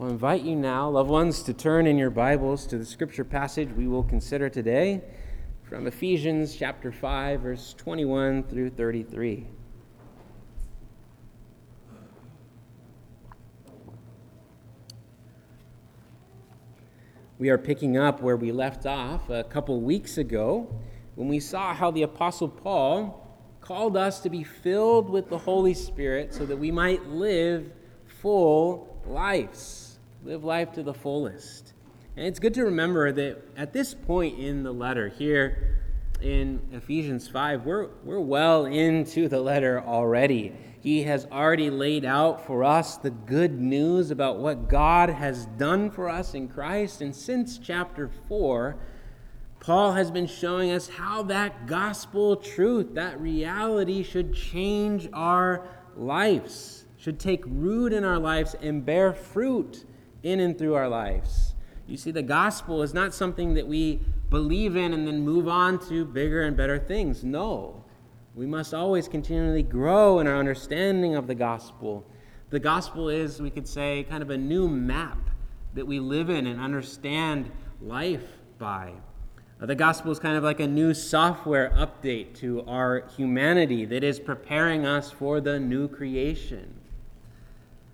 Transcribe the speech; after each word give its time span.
I'll 0.00 0.08
invite 0.08 0.40
you 0.44 0.56
now, 0.56 0.88
loved 0.88 1.10
ones, 1.10 1.42
to 1.42 1.52
turn 1.52 1.86
in 1.86 1.98
your 1.98 2.08
Bibles 2.08 2.66
to 2.68 2.78
the 2.78 2.86
scripture 2.86 3.22
passage 3.22 3.68
we 3.76 3.86
will 3.86 4.02
consider 4.02 4.48
today 4.48 5.02
from 5.62 5.86
Ephesians 5.86 6.56
chapter 6.56 6.90
5, 6.90 7.42
verse 7.42 7.74
21 7.74 8.44
through 8.44 8.70
33. 8.70 9.46
We 17.38 17.50
are 17.50 17.58
picking 17.58 17.98
up 17.98 18.22
where 18.22 18.38
we 18.38 18.52
left 18.52 18.86
off 18.86 19.28
a 19.28 19.44
couple 19.44 19.82
weeks 19.82 20.16
ago 20.16 20.74
when 21.14 21.28
we 21.28 21.40
saw 21.40 21.74
how 21.74 21.90
the 21.90 22.04
Apostle 22.04 22.48
Paul 22.48 23.38
called 23.60 23.98
us 23.98 24.20
to 24.20 24.30
be 24.30 24.44
filled 24.44 25.10
with 25.10 25.28
the 25.28 25.36
Holy 25.36 25.74
Spirit 25.74 26.32
so 26.32 26.46
that 26.46 26.56
we 26.56 26.70
might 26.70 27.06
live 27.06 27.70
full 28.06 28.98
lives 29.04 29.89
live 30.22 30.44
life 30.44 30.72
to 30.72 30.82
the 30.82 30.92
fullest. 30.92 31.72
And 32.16 32.26
it's 32.26 32.38
good 32.38 32.52
to 32.54 32.64
remember 32.64 33.10
that 33.12 33.38
at 33.56 33.72
this 33.72 33.94
point 33.94 34.38
in 34.38 34.62
the 34.62 34.72
letter, 34.72 35.08
here 35.08 35.78
in 36.20 36.60
Ephesians 36.72 37.26
5, 37.26 37.64
we're, 37.64 37.88
we're 38.04 38.20
well 38.20 38.66
into 38.66 39.28
the 39.28 39.40
letter 39.40 39.80
already. 39.80 40.52
He 40.82 41.04
has 41.04 41.26
already 41.26 41.70
laid 41.70 42.04
out 42.04 42.46
for 42.46 42.64
us 42.64 42.98
the 42.98 43.10
good 43.10 43.58
news 43.58 44.10
about 44.10 44.38
what 44.38 44.68
God 44.68 45.08
has 45.08 45.46
done 45.46 45.90
for 45.90 46.10
us 46.10 46.34
in 46.34 46.48
Christ. 46.48 47.00
And 47.00 47.16
since 47.16 47.56
chapter 47.56 48.10
4, 48.28 48.76
Paul 49.60 49.92
has 49.92 50.10
been 50.10 50.26
showing 50.26 50.70
us 50.70 50.88
how 50.88 51.22
that 51.24 51.66
gospel 51.66 52.36
truth, 52.36 52.94
that 52.94 53.18
reality, 53.20 54.02
should 54.02 54.34
change 54.34 55.08
our 55.14 55.66
lives, 55.96 56.84
should 56.98 57.18
take 57.18 57.42
root 57.46 57.94
in 57.94 58.04
our 58.04 58.18
lives 58.18 58.54
and 58.60 58.84
bear 58.84 59.14
fruit 59.14 59.86
in 60.22 60.40
and 60.40 60.58
through 60.58 60.74
our 60.74 60.88
lives. 60.88 61.54
You 61.86 61.96
see, 61.96 62.10
the 62.10 62.22
gospel 62.22 62.82
is 62.82 62.94
not 62.94 63.14
something 63.14 63.54
that 63.54 63.66
we 63.66 64.00
believe 64.30 64.76
in 64.76 64.92
and 64.92 65.06
then 65.06 65.22
move 65.22 65.48
on 65.48 65.78
to 65.88 66.04
bigger 66.04 66.42
and 66.42 66.56
better 66.56 66.78
things. 66.78 67.24
No. 67.24 67.84
We 68.34 68.46
must 68.46 68.72
always 68.72 69.08
continually 69.08 69.64
grow 69.64 70.20
in 70.20 70.26
our 70.26 70.36
understanding 70.36 71.16
of 71.16 71.26
the 71.26 71.34
gospel. 71.34 72.06
The 72.50 72.60
gospel 72.60 73.08
is, 73.08 73.42
we 73.42 73.50
could 73.50 73.66
say, 73.66 74.06
kind 74.08 74.22
of 74.22 74.30
a 74.30 74.38
new 74.38 74.68
map 74.68 75.18
that 75.74 75.86
we 75.86 76.00
live 76.00 76.30
in 76.30 76.46
and 76.46 76.60
understand 76.60 77.50
life 77.80 78.38
by. 78.58 78.92
Uh, 79.60 79.66
the 79.66 79.74
gospel 79.74 80.10
is 80.10 80.18
kind 80.18 80.36
of 80.36 80.44
like 80.44 80.60
a 80.60 80.66
new 80.66 80.94
software 80.94 81.70
update 81.70 82.34
to 82.36 82.64
our 82.66 83.04
humanity 83.16 83.84
that 83.84 84.02
is 84.02 84.18
preparing 84.18 84.86
us 84.86 85.10
for 85.10 85.40
the 85.40 85.60
new 85.60 85.86
creation. 85.86 86.79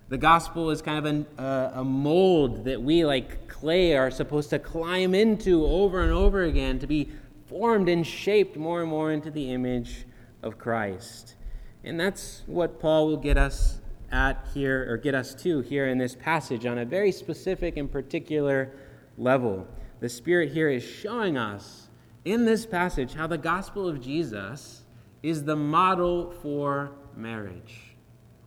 The 0.08 0.18
gospel 0.18 0.70
is 0.70 0.82
kind 0.82 1.04
of 1.04 1.26
a, 1.38 1.42
uh, 1.42 1.80
a 1.80 1.84
mold 1.84 2.64
that 2.66 2.80
we, 2.80 3.04
like 3.04 3.48
clay, 3.48 3.96
are 3.96 4.10
supposed 4.10 4.50
to 4.50 4.58
climb 4.60 5.14
into 5.14 5.64
over 5.64 6.02
and 6.02 6.12
over 6.12 6.44
again 6.44 6.78
to 6.78 6.86
be 6.86 7.10
formed 7.46 7.88
and 7.88 8.06
shaped 8.06 8.56
more 8.56 8.82
and 8.82 8.90
more 8.90 9.10
into 9.10 9.32
the 9.32 9.50
image 9.50 10.04
of 10.42 10.58
Christ. 10.58 11.34
And 11.82 11.98
that's 11.98 12.42
what 12.46 12.78
Paul 12.80 13.08
will 13.08 13.16
get 13.16 13.36
us 13.36 13.80
at 14.12 14.46
here, 14.54 14.86
or 14.88 14.96
get 14.96 15.16
us 15.16 15.34
to 15.42 15.60
here 15.60 15.88
in 15.88 15.98
this 15.98 16.14
passage 16.14 16.66
on 16.66 16.78
a 16.78 16.84
very 16.84 17.10
specific 17.10 17.76
and 17.76 17.90
particular 17.90 18.70
level. 19.18 19.66
The 19.98 20.08
Spirit 20.08 20.52
here 20.52 20.68
is 20.68 20.84
showing 20.84 21.36
us 21.36 21.88
in 22.24 22.44
this 22.44 22.64
passage 22.64 23.14
how 23.14 23.26
the 23.26 23.38
gospel 23.38 23.88
of 23.88 24.00
Jesus 24.00 24.82
is 25.22 25.44
the 25.44 25.56
model 25.56 26.30
for 26.30 26.92
marriage. 27.16 27.85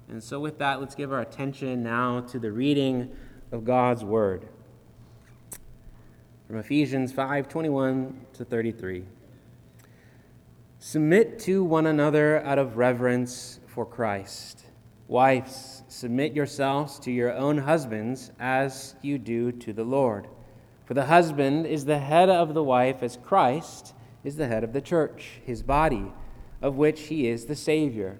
And 0.09 0.23
so, 0.23 0.39
with 0.39 0.57
that, 0.57 0.79
let's 0.79 0.95
give 0.95 1.13
our 1.13 1.21
attention 1.21 1.83
now 1.83 2.21
to 2.21 2.39
the 2.39 2.51
reading 2.51 3.15
of 3.51 3.63
God's 3.63 4.03
Word. 4.03 4.47
From 6.47 6.57
Ephesians 6.57 7.11
5 7.11 7.47
21 7.47 8.25
to 8.33 8.43
33. 8.43 9.03
Submit 10.79 11.37
to 11.39 11.63
one 11.63 11.85
another 11.85 12.43
out 12.43 12.57
of 12.57 12.75
reverence 12.75 13.59
for 13.67 13.85
Christ. 13.85 14.65
Wives, 15.07 15.83
submit 15.87 16.33
yourselves 16.33 16.97
to 16.99 17.11
your 17.11 17.33
own 17.33 17.59
husbands 17.59 18.31
as 18.39 18.95
you 19.03 19.19
do 19.19 19.51
to 19.51 19.73
the 19.73 19.83
Lord. 19.83 20.27
For 20.85 20.95
the 20.95 21.05
husband 21.05 21.67
is 21.67 21.85
the 21.85 21.99
head 21.99 22.29
of 22.29 22.55
the 22.55 22.63
wife, 22.63 23.03
as 23.03 23.15
Christ 23.17 23.93
is 24.23 24.37
the 24.37 24.47
head 24.47 24.63
of 24.63 24.73
the 24.73 24.81
church, 24.81 25.39
his 25.45 25.61
body, 25.61 26.11
of 26.63 26.77
which 26.77 27.01
he 27.01 27.27
is 27.27 27.45
the 27.45 27.55
Savior. 27.55 28.19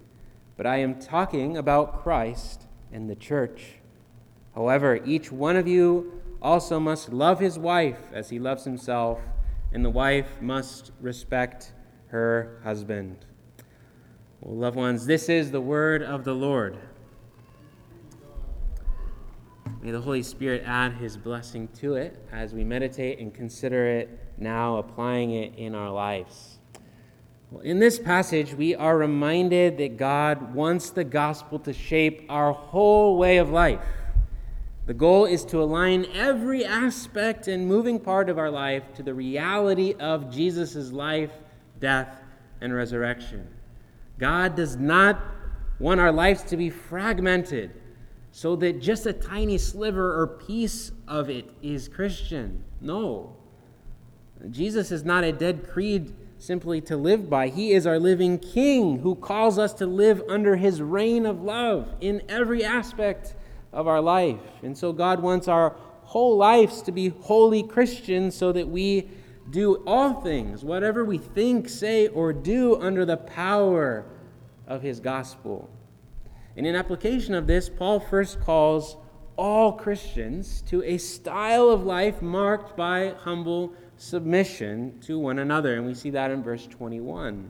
but 0.57 0.65
I 0.65 0.77
am 0.77 0.99
talking 0.99 1.57
about 1.57 2.03
Christ 2.03 2.67
and 2.91 3.09
the 3.09 3.15
church. 3.15 3.75
However, 4.55 4.99
each 5.05 5.31
one 5.31 5.55
of 5.55 5.67
you 5.67 6.21
also 6.41 6.79
must 6.79 7.13
love 7.13 7.39
his 7.39 7.57
wife 7.57 7.99
as 8.13 8.29
he 8.29 8.39
loves 8.39 8.63
himself, 8.63 9.19
and 9.71 9.85
the 9.85 9.89
wife 9.89 10.41
must 10.41 10.91
respect 10.99 11.73
her 12.07 12.59
husband. 12.63 13.25
Well, 14.41 14.57
loved 14.57 14.75
ones, 14.75 15.05
this 15.05 15.29
is 15.29 15.51
the 15.51 15.61
word 15.61 16.01
of 16.03 16.23
the 16.23 16.33
Lord. 16.33 16.77
May 19.81 19.91
the 19.91 20.01
Holy 20.01 20.21
Spirit 20.21 20.63
add 20.65 20.93
his 20.93 21.17
blessing 21.17 21.67
to 21.79 21.95
it 21.95 22.23
as 22.31 22.53
we 22.53 22.63
meditate 22.63 23.19
and 23.19 23.33
consider 23.33 23.87
it 23.87 24.19
now, 24.37 24.77
applying 24.77 25.31
it 25.31 25.55
in 25.55 25.73
our 25.73 25.89
lives. 25.89 26.59
Well, 27.51 27.63
in 27.63 27.79
this 27.79 27.99
passage, 27.99 28.53
we 28.53 28.75
are 28.75 28.97
reminded 28.97 29.77
that 29.79 29.97
God 29.97 30.55
wants 30.55 30.89
the 30.89 31.03
gospel 31.03 31.59
to 31.59 31.73
shape 31.73 32.25
our 32.29 32.53
whole 32.53 33.17
way 33.17 33.39
of 33.39 33.49
life. 33.49 33.81
The 34.85 34.93
goal 34.93 35.25
is 35.25 35.43
to 35.45 35.61
align 35.61 36.05
every 36.13 36.63
aspect 36.63 37.49
and 37.49 37.67
moving 37.67 37.99
part 37.99 38.29
of 38.29 38.39
our 38.39 38.49
life 38.49 38.83
to 38.95 39.03
the 39.03 39.13
reality 39.13 39.95
of 39.99 40.31
Jesus' 40.31 40.93
life, 40.93 41.31
death, 41.77 42.21
and 42.61 42.73
resurrection. 42.73 43.45
God 44.17 44.55
does 44.55 44.77
not 44.77 45.19
want 45.77 45.99
our 45.99 46.11
lives 46.13 46.43
to 46.43 46.55
be 46.55 46.69
fragmented 46.69 47.71
so 48.31 48.55
that 48.55 48.81
just 48.81 49.05
a 49.05 49.11
tiny 49.11 49.57
sliver 49.57 50.21
or 50.21 50.25
piece 50.25 50.93
of 51.05 51.29
it 51.29 51.49
is 51.61 51.89
Christian. 51.89 52.63
No. 52.79 53.35
Jesus 54.49 54.89
is 54.89 55.03
not 55.03 55.25
a 55.25 55.33
dead 55.33 55.67
creed 55.67 56.13
simply 56.41 56.81
to 56.81 56.97
live 56.97 57.29
by. 57.29 57.49
He 57.49 57.71
is 57.71 57.85
our 57.85 57.99
living 57.99 58.39
King 58.39 58.99
who 58.99 59.13
calls 59.13 59.59
us 59.59 59.73
to 59.75 59.85
live 59.85 60.23
under 60.27 60.55
his 60.55 60.81
reign 60.81 61.27
of 61.27 61.43
love 61.43 61.93
in 62.01 62.23
every 62.27 62.63
aspect 62.63 63.35
of 63.71 63.87
our 63.87 64.01
life. 64.01 64.39
And 64.63 64.75
so 64.75 64.91
God 64.91 65.21
wants 65.21 65.47
our 65.47 65.75
whole 66.01 66.35
lives 66.35 66.81
to 66.81 66.91
be 66.91 67.09
holy 67.09 67.61
Christians 67.61 68.35
so 68.35 68.51
that 68.53 68.67
we 68.67 69.07
do 69.51 69.83
all 69.85 70.19
things, 70.21 70.63
whatever 70.63 71.05
we 71.05 71.19
think, 71.19 71.69
say, 71.69 72.07
or 72.07 72.33
do, 72.33 72.75
under 72.81 73.05
the 73.05 73.17
power 73.17 74.05
of 74.67 74.81
his 74.81 74.99
gospel. 74.99 75.69
And 76.57 76.65
in 76.65 76.75
application 76.75 77.35
of 77.35 77.45
this, 77.45 77.69
Paul 77.69 77.99
first 77.99 78.41
calls 78.41 78.97
all 79.37 79.73
Christians 79.73 80.63
to 80.63 80.83
a 80.83 80.97
style 80.97 81.69
of 81.69 81.83
life 81.83 82.19
marked 82.21 82.75
by 82.75 83.13
humble 83.19 83.73
submission 84.01 84.97
to 84.99 85.19
one 85.19 85.37
another. 85.37 85.75
And 85.75 85.85
we 85.85 85.93
see 85.93 86.09
that 86.09 86.31
in 86.31 86.41
verse 86.41 86.65
21. 86.65 87.49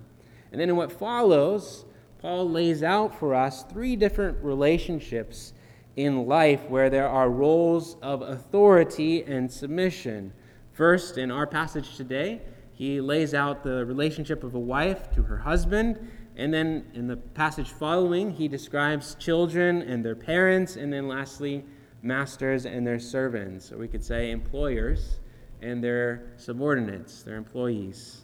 And 0.51 0.59
then 0.59 0.69
in 0.69 0.75
what 0.75 0.91
follows, 0.91 1.85
Paul 2.19 2.49
lays 2.49 2.83
out 2.83 3.17
for 3.17 3.33
us 3.33 3.63
three 3.63 3.95
different 3.95 4.37
relationships 4.43 5.53
in 5.95 6.27
life 6.27 6.61
where 6.67 6.89
there 6.89 7.07
are 7.07 7.29
roles 7.29 7.95
of 8.01 8.21
authority 8.21 9.23
and 9.23 9.49
submission. 9.49 10.33
First, 10.73 11.17
in 11.17 11.31
our 11.31 11.47
passage 11.47 11.95
today, 11.95 12.41
he 12.73 12.99
lays 12.99 13.33
out 13.33 13.63
the 13.63 13.85
relationship 13.85 14.43
of 14.43 14.53
a 14.53 14.59
wife 14.59 15.09
to 15.11 15.23
her 15.23 15.37
husband. 15.37 16.05
And 16.35 16.53
then 16.53 16.85
in 16.93 17.07
the 17.07 17.17
passage 17.17 17.69
following, 17.69 18.31
he 18.31 18.49
describes 18.49 19.15
children 19.15 19.81
and 19.83 20.03
their 20.03 20.15
parents. 20.15 20.75
And 20.75 20.91
then 20.91 21.07
lastly, 21.07 21.63
masters 22.01 22.65
and 22.65 22.85
their 22.85 22.99
servants, 22.99 23.71
or 23.71 23.77
we 23.77 23.87
could 23.87 24.03
say 24.03 24.31
employers 24.31 25.20
and 25.61 25.83
their 25.83 26.33
subordinates, 26.37 27.23
their 27.23 27.35
employees. 27.35 28.21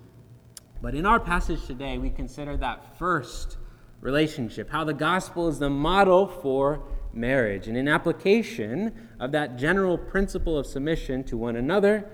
But 0.81 0.95
in 0.95 1.05
our 1.05 1.19
passage 1.19 1.65
today, 1.65 1.97
we 1.97 2.09
consider 2.09 2.57
that 2.57 2.97
first 2.97 3.57
relationship, 4.01 4.69
how 4.69 4.83
the 4.83 4.93
gospel 4.93 5.47
is 5.47 5.59
the 5.59 5.69
model 5.69 6.27
for 6.27 6.83
marriage. 7.13 7.67
And 7.67 7.75
in 7.75 7.87
application 7.87 9.09
of 9.19 9.31
that 9.31 9.57
general 9.57 9.97
principle 9.97 10.57
of 10.57 10.65
submission 10.65 11.23
to 11.25 11.37
one 11.37 11.55
another, 11.55 12.09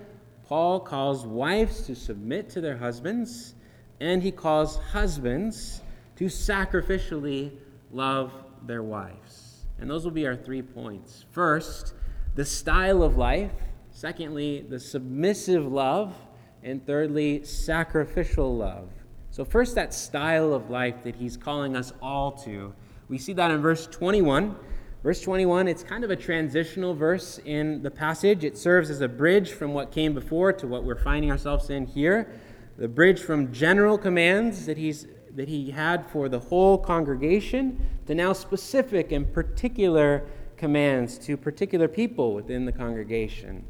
Paul 0.45 0.79
calls 0.79 1.25
wives 1.25 1.85
to 1.87 1.95
submit 1.95 2.49
to 2.51 2.61
their 2.61 2.77
husbands, 2.77 3.55
and 3.99 4.21
he 4.23 4.31
calls 4.31 4.77
husbands 4.77 5.81
to 6.15 6.25
sacrificially 6.25 7.51
love 7.91 8.31
their 8.65 8.83
wives. 8.83 9.65
And 9.79 9.89
those 9.89 10.05
will 10.05 10.11
be 10.11 10.27
our 10.27 10.35
three 10.35 10.61
points. 10.61 11.25
First, 11.31 11.93
the 12.35 12.45
style 12.45 13.03
of 13.03 13.17
life. 13.17 13.51
Secondly, 14.03 14.65
the 14.67 14.81
submissive 14.81 15.71
love. 15.71 16.13
And 16.61 16.85
thirdly, 16.85 17.45
sacrificial 17.45 18.53
love. 18.53 18.89
So, 19.31 19.45
first, 19.45 19.75
that 19.75 19.93
style 19.93 20.53
of 20.53 20.69
life 20.69 21.05
that 21.05 21.15
he's 21.15 21.37
calling 21.37 21.77
us 21.77 21.93
all 22.01 22.33
to. 22.43 22.73
We 23.07 23.17
see 23.17 23.31
that 23.31 23.49
in 23.49 23.61
verse 23.61 23.87
21. 23.87 24.57
Verse 25.03 25.21
21, 25.21 25.69
it's 25.69 25.83
kind 25.83 26.03
of 26.03 26.11
a 26.11 26.17
transitional 26.17 26.93
verse 26.93 27.39
in 27.45 27.81
the 27.81 27.89
passage. 27.89 28.43
It 28.43 28.57
serves 28.57 28.89
as 28.89 28.99
a 28.99 29.07
bridge 29.07 29.51
from 29.53 29.73
what 29.73 29.89
came 29.89 30.13
before 30.13 30.51
to 30.51 30.67
what 30.67 30.83
we're 30.83 31.01
finding 31.01 31.31
ourselves 31.31 31.69
in 31.69 31.85
here. 31.85 32.29
The 32.77 32.89
bridge 32.89 33.21
from 33.21 33.53
general 33.53 33.97
commands 33.97 34.65
that, 34.65 34.75
he's, 34.75 35.07
that 35.33 35.47
he 35.47 35.71
had 35.71 36.05
for 36.09 36.27
the 36.27 36.39
whole 36.39 36.77
congregation 36.77 37.79
to 38.07 38.15
now 38.15 38.33
specific 38.33 39.13
and 39.13 39.31
particular 39.31 40.25
commands 40.57 41.17
to 41.19 41.37
particular 41.37 41.87
people 41.87 42.33
within 42.33 42.65
the 42.65 42.73
congregation. 42.73 43.65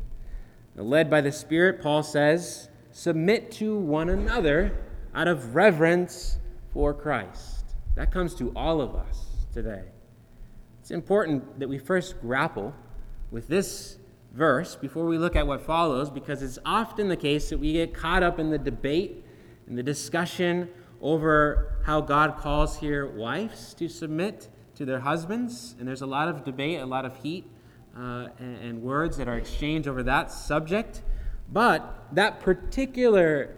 Led 0.76 1.10
by 1.10 1.22
the 1.22 1.32
Spirit, 1.32 1.82
Paul 1.82 2.04
says, 2.04 2.70
Submit 2.92 3.52
to 3.54 3.78
one 3.78 4.10
another 4.10 4.78
out 5.14 5.28
of 5.28 5.56
reverence 5.56 6.38
for 6.72 6.94
Christ. 6.94 7.76
That 7.96 8.12
comes 8.12 8.34
to 8.36 8.52
all 8.56 8.82
of 8.82 8.96
us 8.96 9.46
today. 9.54 9.84
It's 10.82 10.92
important 10.92 11.60
that 11.60 11.70
we 11.70 11.78
first 11.78 12.20
grapple 12.22 12.74
with 13.32 13.48
this 13.48 13.98
verse 14.34 14.76
before 14.76 15.06
we 15.06 15.18
look 15.18 15.36
at 15.36 15.46
what 15.46 15.62
follows 15.62 16.10
because 16.10 16.42
it's 16.42 16.58
often 16.66 17.08
the 17.08 17.18
case 17.18 17.50
that 17.50 17.60
we 17.60 17.74
get 17.74 17.94
caught 17.94 18.24
up 18.24 18.40
in 18.40 18.50
the 18.50 18.58
debate 18.58 19.24
and 19.68 19.78
the 19.78 19.84
discussion 19.84 20.70
over 21.02 21.80
how 21.86 22.02
God 22.02 22.38
calls 22.38 22.78
here 22.78 23.06
wives 23.06 23.74
to 23.76 23.88
submit 23.88 24.50
to 24.76 24.86
their 24.86 25.00
husbands. 25.00 25.76
And 25.78 25.88
there's 25.88 26.02
a 26.02 26.08
lot 26.08 26.28
of 26.28 26.44
debate, 26.44 26.80
a 26.80 26.86
lot 26.86 27.06
of 27.06 27.18
heat, 27.18 27.46
uh, 27.98 28.28
and, 28.40 28.82
words 28.82 29.18
that 29.18 29.28
are 29.28 29.38
exchanged 29.38 29.88
over 29.88 30.04
that 30.04 30.32
subject. 30.32 31.02
But 31.52 32.08
that 32.14 32.40
particular 32.40 33.56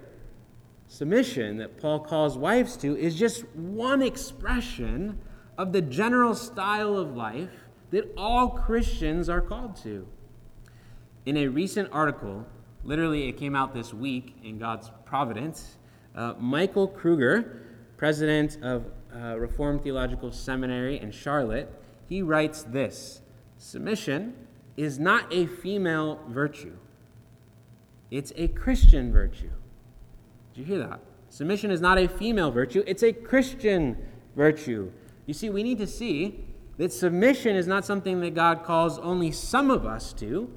submission 0.87 1.57
that 1.57 1.79
Paul 1.79 1.99
calls 1.99 2.37
wives 2.37 2.77
to 2.77 2.97
is 2.97 3.15
just 3.15 3.47
one 3.55 4.01
expression 4.01 5.19
of 5.57 5.71
the 5.71 5.81
general 5.81 6.35
style 6.35 6.97
of 6.97 7.15
life 7.15 7.49
that 7.91 8.11
all 8.17 8.49
Christians 8.49 9.29
are 9.29 9.41
called 9.41 9.75
to. 9.83 10.07
In 11.25 11.37
a 11.37 11.47
recent 11.47 11.89
article, 11.91 12.45
literally 12.83 13.29
it 13.29 13.37
came 13.37 13.55
out 13.55 13.73
this 13.73 13.93
week 13.93 14.35
in 14.43 14.59
God's 14.59 14.91
providence, 15.05 15.77
uh, 16.15 16.33
Michael 16.39 16.87
Kruger, 16.87 17.61
president 17.97 18.57
of 18.61 18.91
uh, 19.15 19.37
Reformed 19.37 19.81
Theological 19.81 20.31
Seminary 20.31 20.99
in 20.99 21.11
Charlotte, 21.11 21.71
he 22.07 22.21
writes 22.21 22.63
this 22.63 23.21
Submission 23.57 24.33
is 24.77 24.99
not 24.99 25.33
a 25.33 25.47
female 25.47 26.19
virtue, 26.27 26.77
it's 28.11 28.33
a 28.35 28.47
Christian 28.47 29.11
virtue. 29.11 29.51
Did 30.53 30.61
you 30.61 30.65
hear 30.65 30.87
that? 30.87 30.99
Submission 31.29 31.71
is 31.71 31.81
not 31.81 31.97
a 31.97 32.07
female 32.07 32.51
virtue, 32.51 32.83
it's 32.87 33.03
a 33.03 33.11
Christian 33.11 33.97
virtue. 34.35 34.91
You 35.25 35.33
see, 35.33 35.49
we 35.49 35.63
need 35.63 35.79
to 35.79 35.87
see 35.87 36.45
that 36.77 36.91
submission 36.91 37.55
is 37.55 37.67
not 37.67 37.85
something 37.85 38.21
that 38.21 38.35
God 38.35 38.63
calls 38.63 38.99
only 38.99 39.31
some 39.31 39.71
of 39.71 39.85
us 39.85 40.13
to, 40.13 40.51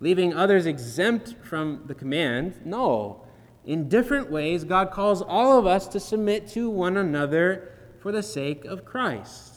leaving 0.00 0.34
others 0.34 0.66
exempt 0.66 1.34
from 1.42 1.82
the 1.86 1.94
command. 1.94 2.60
No. 2.64 3.22
In 3.64 3.88
different 3.88 4.30
ways, 4.30 4.64
God 4.64 4.90
calls 4.90 5.22
all 5.22 5.58
of 5.58 5.66
us 5.66 5.86
to 5.88 6.00
submit 6.00 6.46
to 6.48 6.68
one 6.68 6.96
another 6.96 7.72
for 8.00 8.12
the 8.12 8.22
sake 8.22 8.64
of 8.64 8.84
Christ. 8.84 9.53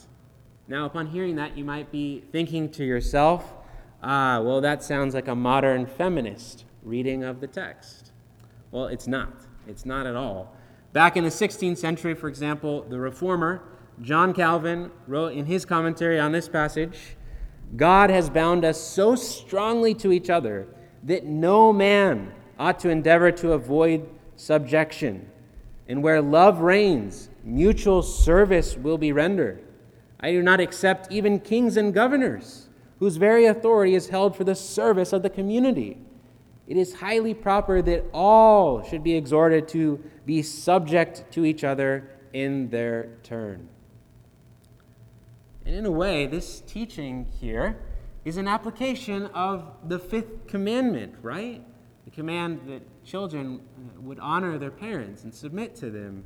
Now, 0.70 0.84
upon 0.84 1.06
hearing 1.06 1.36
that, 1.36 1.56
you 1.56 1.64
might 1.64 1.90
be 1.90 2.22
thinking 2.30 2.68
to 2.72 2.84
yourself, 2.84 3.54
ah, 4.02 4.42
well, 4.42 4.60
that 4.60 4.82
sounds 4.82 5.14
like 5.14 5.26
a 5.26 5.34
modern 5.34 5.86
feminist 5.86 6.66
reading 6.82 7.24
of 7.24 7.40
the 7.40 7.46
text. 7.46 8.12
Well, 8.70 8.86
it's 8.86 9.06
not. 9.06 9.32
It's 9.66 9.86
not 9.86 10.06
at 10.06 10.14
all. 10.14 10.54
Back 10.92 11.16
in 11.16 11.24
the 11.24 11.30
16th 11.30 11.78
century, 11.78 12.14
for 12.14 12.28
example, 12.28 12.82
the 12.82 12.98
reformer, 12.98 13.62
John 14.02 14.34
Calvin 14.34 14.90
wrote 15.06 15.32
in 15.32 15.46
his 15.46 15.64
commentary 15.64 16.20
on 16.20 16.32
this 16.32 16.48
passage 16.48 17.16
God 17.76 18.08
has 18.08 18.30
bound 18.30 18.64
us 18.64 18.80
so 18.80 19.14
strongly 19.14 19.92
to 19.96 20.10
each 20.10 20.30
other 20.30 20.68
that 21.02 21.24
no 21.26 21.70
man 21.70 22.32
ought 22.58 22.78
to 22.80 22.88
endeavor 22.88 23.30
to 23.30 23.52
avoid 23.52 24.08
subjection. 24.36 25.30
And 25.86 26.02
where 26.02 26.22
love 26.22 26.60
reigns, 26.60 27.28
mutual 27.44 28.02
service 28.02 28.76
will 28.76 28.96
be 28.96 29.12
rendered. 29.12 29.67
I 30.20 30.32
do 30.32 30.42
not 30.42 30.60
accept 30.60 31.12
even 31.12 31.40
kings 31.40 31.76
and 31.76 31.94
governors, 31.94 32.68
whose 32.98 33.16
very 33.16 33.46
authority 33.46 33.94
is 33.94 34.08
held 34.08 34.36
for 34.36 34.44
the 34.44 34.54
service 34.54 35.12
of 35.12 35.22
the 35.22 35.30
community. 35.30 35.98
It 36.66 36.76
is 36.76 36.94
highly 36.94 37.34
proper 37.34 37.80
that 37.82 38.04
all 38.12 38.82
should 38.82 39.02
be 39.02 39.14
exhorted 39.14 39.68
to 39.68 40.02
be 40.26 40.42
subject 40.42 41.24
to 41.32 41.44
each 41.44 41.64
other 41.64 42.10
in 42.32 42.68
their 42.68 43.16
turn. 43.22 43.68
And 45.64 45.74
in 45.74 45.86
a 45.86 45.90
way, 45.90 46.26
this 46.26 46.62
teaching 46.66 47.26
here 47.40 47.78
is 48.24 48.36
an 48.36 48.48
application 48.48 49.26
of 49.26 49.64
the 49.86 49.98
fifth 49.98 50.46
commandment, 50.46 51.14
right? 51.22 51.62
The 52.04 52.10
command 52.10 52.60
that 52.66 52.82
children 53.04 53.60
would 54.00 54.18
honor 54.18 54.58
their 54.58 54.70
parents 54.70 55.24
and 55.24 55.34
submit 55.34 55.74
to 55.76 55.90
them. 55.90 56.24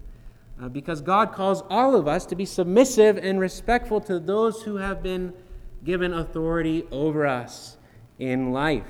Uh, 0.60 0.68
because 0.68 1.00
God 1.00 1.32
calls 1.32 1.62
all 1.70 1.96
of 1.96 2.06
us 2.06 2.26
to 2.26 2.36
be 2.36 2.44
submissive 2.44 3.16
and 3.16 3.40
respectful 3.40 4.00
to 4.02 4.18
those 4.18 4.62
who 4.62 4.76
have 4.76 5.02
been 5.02 5.32
given 5.84 6.12
authority 6.12 6.84
over 6.90 7.26
us 7.26 7.76
in 8.18 8.52
life. 8.52 8.86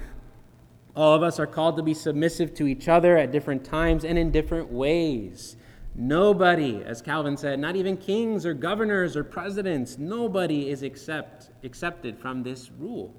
All 0.95 1.15
of 1.15 1.23
us 1.23 1.41
are 1.41 1.47
called 1.47 1.77
to 1.79 1.83
be 1.83 1.95
submissive 1.95 2.55
to 2.55 2.67
each 2.67 2.89
other 2.89 3.17
at 3.17 3.33
different 3.33 3.65
times 3.65 4.05
and 4.05 4.19
in 4.19 4.31
different 4.31 4.71
ways. 4.71 5.57
Nobody, 5.95 6.83
as 6.85 7.03
Calvin 7.03 7.37
said, 7.37 7.59
not 7.59 7.77
even 7.77 7.97
kings 7.97 8.47
or 8.47 8.55
governors 8.55 9.17
or 9.17 9.25
presidents, 9.25 9.99
nobody 9.99 10.69
is 10.69 10.83
accept, 10.83 11.51
accepted 11.65 12.19
from 12.19 12.43
this 12.43 12.71
rule. 12.71 13.15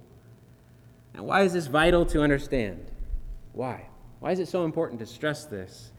Now, 1.14 1.24
why 1.24 1.42
is 1.42 1.54
this 1.54 1.68
vital 1.68 2.06
to 2.08 2.22
understand? 2.22 2.92
Why? 3.52 3.90
Why 4.20 4.32
is 4.32 4.40
it 4.40 4.48
so 4.48 4.66
important 4.66 5.00
to 5.00 5.06
stress 5.06 5.46
this? 5.46 5.92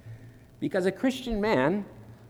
Because 0.59 0.87
a 0.87 0.93
Christian 0.93 1.41
man 1.41 1.85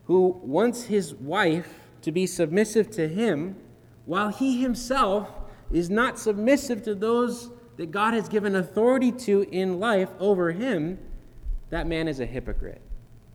who 0.07 0.39
wants 0.43 0.85
his 0.85 1.15
wife 1.15 1.81
to 2.03 2.13
be 2.13 2.27
submissive 2.27 2.91
to 2.91 3.09
him, 3.09 3.57
while 4.05 4.29
he 4.29 4.61
himself 4.61 5.31
is 5.71 5.89
not 5.89 6.19
submissive 6.19 6.83
to 6.83 6.95
those 6.95 7.51
that 7.77 7.91
God 7.91 8.15
has 8.15 8.29
given 8.29 8.57
authority 8.57 9.11
to 9.11 9.43
in 9.51 9.81
life 9.81 10.11
over 10.21 10.53
him, 10.53 10.99
that 11.71 11.87
man 11.87 12.07
is 12.07 12.21
a 12.21 12.27
hypocrite. 12.27 12.83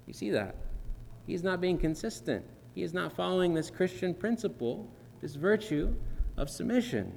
You 0.06 0.14
see 0.14 0.30
that? 0.32 0.56
He's 1.26 1.44
not 1.44 1.60
being 1.60 1.78
consistent. 1.78 2.46
He 2.74 2.84
is 2.84 2.94
not 2.94 3.16
following 3.16 3.54
this 3.54 3.70
Christian 3.70 4.14
principle, 4.14 4.88
this 5.22 5.36
virtue 5.36 5.94
of 6.38 6.50
submission. 6.50 7.14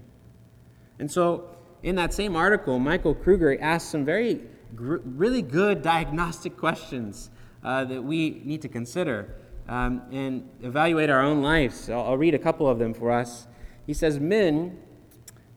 And 0.99 1.11
so, 1.11 1.56
in 1.82 1.94
that 1.97 2.12
same 2.12 2.37
article, 2.37 2.78
Michael 2.78 3.14
Kruger 3.14 3.56
asked 3.61 3.90
some 3.90 4.04
very, 4.04 4.40
really 4.73 5.42
good 5.42 5.82
diagnostic 5.82 6.56
questions 6.56 7.30
uh, 7.62 7.85
that 7.85 8.02
we 8.02 8.40
need 8.44 8.62
to 8.62 8.68
consider 8.68 9.35
um, 9.69 10.02
and 10.11 10.49
evaluate 10.62 11.11
our 11.11 11.23
own 11.23 11.42
lives. 11.42 11.88
I'll, 11.88 12.02
I'll 12.02 12.16
read 12.16 12.35
a 12.35 12.38
couple 12.38 12.69
of 12.69 12.78
them 12.78 12.95
for 12.95 13.11
us. 13.11 13.47
He 13.87 13.95
says, 13.95 14.19
Men, 14.19 14.78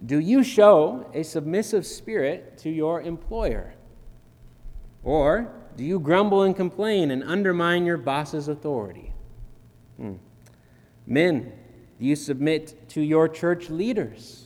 do 0.05 0.19
you 0.19 0.43
show 0.43 1.09
a 1.13 1.23
submissive 1.23 1.85
spirit 1.85 2.57
to 2.59 2.69
your 2.69 3.01
employer? 3.01 3.73
Or 5.03 5.53
do 5.77 5.83
you 5.83 5.99
grumble 5.99 6.43
and 6.43 6.55
complain 6.55 7.11
and 7.11 7.23
undermine 7.23 7.85
your 7.85 7.97
boss's 7.97 8.47
authority? 8.47 9.13
Hmm. 9.97 10.15
Men, 11.05 11.53
do 11.99 12.05
you 12.05 12.15
submit 12.15 12.89
to 12.89 13.01
your 13.01 13.29
church 13.29 13.69
leaders? 13.69 14.45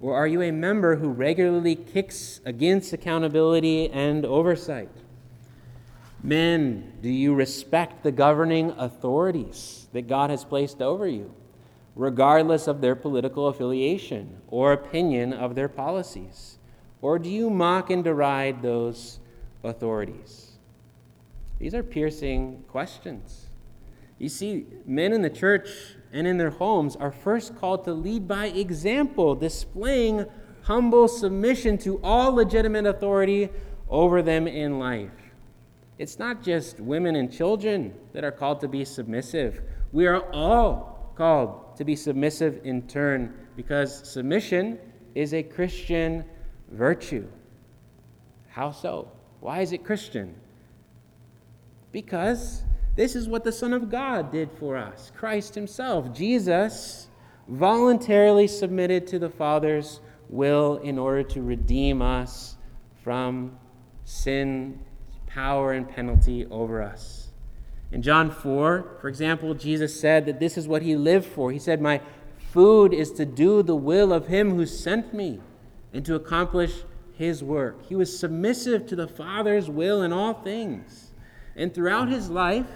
Or 0.00 0.16
are 0.16 0.26
you 0.26 0.42
a 0.42 0.50
member 0.50 0.96
who 0.96 1.08
regularly 1.10 1.76
kicks 1.76 2.40
against 2.44 2.92
accountability 2.92 3.88
and 3.90 4.26
oversight? 4.26 4.90
Men, 6.22 6.92
do 7.02 7.08
you 7.08 7.34
respect 7.34 8.04
the 8.04 8.12
governing 8.12 8.70
authorities 8.78 9.88
that 9.92 10.06
God 10.06 10.30
has 10.30 10.44
placed 10.44 10.80
over 10.80 11.08
you, 11.08 11.34
regardless 11.96 12.68
of 12.68 12.80
their 12.80 12.94
political 12.94 13.48
affiliation 13.48 14.40
or 14.46 14.72
opinion 14.72 15.32
of 15.32 15.56
their 15.56 15.68
policies? 15.68 16.58
Or 17.00 17.18
do 17.18 17.28
you 17.28 17.50
mock 17.50 17.90
and 17.90 18.04
deride 18.04 18.62
those 18.62 19.18
authorities? 19.64 20.52
These 21.58 21.74
are 21.74 21.82
piercing 21.82 22.64
questions. 22.68 23.46
You 24.18 24.28
see, 24.28 24.66
men 24.86 25.12
in 25.12 25.22
the 25.22 25.30
church 25.30 25.68
and 26.12 26.28
in 26.28 26.38
their 26.38 26.50
homes 26.50 26.94
are 26.94 27.10
first 27.10 27.56
called 27.56 27.84
to 27.84 27.92
lead 27.92 28.28
by 28.28 28.46
example, 28.46 29.34
displaying 29.34 30.26
humble 30.62 31.08
submission 31.08 31.78
to 31.78 32.00
all 32.04 32.32
legitimate 32.32 32.86
authority 32.86 33.48
over 33.88 34.22
them 34.22 34.46
in 34.46 34.78
life. 34.78 35.10
It's 36.02 36.18
not 36.18 36.42
just 36.42 36.80
women 36.80 37.14
and 37.14 37.32
children 37.32 37.94
that 38.12 38.24
are 38.24 38.32
called 38.32 38.58
to 38.62 38.66
be 38.66 38.84
submissive. 38.84 39.62
We 39.92 40.08
are 40.08 40.28
all 40.32 41.12
called 41.14 41.76
to 41.76 41.84
be 41.84 41.94
submissive 41.94 42.60
in 42.64 42.88
turn 42.88 43.32
because 43.54 44.10
submission 44.10 44.80
is 45.14 45.32
a 45.32 45.44
Christian 45.44 46.24
virtue. 46.72 47.28
How 48.48 48.72
so? 48.72 49.12
Why 49.38 49.60
is 49.60 49.70
it 49.70 49.84
Christian? 49.84 50.34
Because 51.92 52.64
this 52.96 53.14
is 53.14 53.28
what 53.28 53.44
the 53.44 53.52
Son 53.52 53.72
of 53.72 53.88
God 53.88 54.32
did 54.32 54.50
for 54.58 54.76
us 54.76 55.12
Christ 55.14 55.54
Himself. 55.54 56.12
Jesus 56.12 57.06
voluntarily 57.46 58.48
submitted 58.48 59.06
to 59.06 59.20
the 59.20 59.30
Father's 59.30 60.00
will 60.28 60.78
in 60.78 60.98
order 60.98 61.22
to 61.22 61.42
redeem 61.42 62.02
us 62.02 62.56
from 63.04 63.56
sin 64.04 64.80
power 65.34 65.72
and 65.72 65.88
penalty 65.88 66.46
over 66.46 66.82
us. 66.82 67.28
In 67.90 68.02
John 68.02 68.30
4, 68.30 68.98
for 69.00 69.08
example, 69.08 69.54
Jesus 69.54 69.98
said 69.98 70.26
that 70.26 70.40
this 70.40 70.56
is 70.56 70.66
what 70.66 70.82
he 70.82 70.96
lived 70.96 71.26
for. 71.26 71.52
He 71.52 71.58
said, 71.58 71.80
My 71.80 72.00
food 72.38 72.94
is 72.94 73.12
to 73.12 73.26
do 73.26 73.62
the 73.62 73.76
will 73.76 74.12
of 74.12 74.28
him 74.28 74.54
who 74.54 74.66
sent 74.66 75.12
me 75.12 75.40
and 75.92 76.04
to 76.06 76.14
accomplish 76.14 76.84
his 77.12 77.44
work. 77.44 77.86
He 77.86 77.94
was 77.94 78.18
submissive 78.18 78.86
to 78.86 78.96
the 78.96 79.06
Father's 79.06 79.68
will 79.68 80.02
in 80.02 80.12
all 80.12 80.34
things. 80.34 81.10
And 81.54 81.74
throughout 81.74 82.08
his 82.08 82.30
life, 82.30 82.66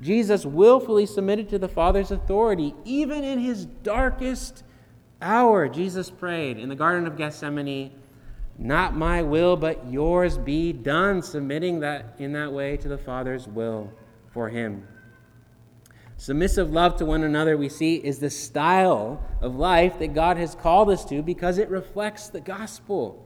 Jesus 0.00 0.44
willfully 0.44 1.06
submitted 1.06 1.48
to 1.48 1.58
the 1.58 1.68
Father's 1.68 2.10
authority. 2.10 2.74
Even 2.84 3.24
in 3.24 3.38
his 3.38 3.64
darkest 3.64 4.62
hour, 5.22 5.68
Jesus 5.68 6.10
prayed 6.10 6.58
in 6.58 6.68
the 6.68 6.74
Garden 6.74 7.06
of 7.06 7.16
Gethsemane 7.16 7.92
not 8.58 8.96
my 8.96 9.22
will, 9.22 9.56
but 9.56 9.90
yours 9.90 10.38
be 10.38 10.72
done, 10.72 11.22
submitting 11.22 11.80
that 11.80 12.14
in 12.18 12.32
that 12.32 12.52
way 12.52 12.76
to 12.78 12.88
the 12.88 12.98
Father's 12.98 13.46
will 13.46 13.92
for 14.32 14.48
him. 14.48 14.86
Submissive 16.18 16.70
love 16.70 16.96
to 16.96 17.04
one 17.04 17.24
another, 17.24 17.58
we 17.58 17.68
see, 17.68 17.96
is 17.96 18.18
the 18.18 18.30
style 18.30 19.22
of 19.42 19.54
life 19.54 19.98
that 19.98 20.14
God 20.14 20.38
has 20.38 20.54
called 20.54 20.88
us 20.88 21.04
to 21.06 21.22
because 21.22 21.58
it 21.58 21.68
reflects 21.68 22.28
the 22.28 22.40
gospel. 22.40 23.22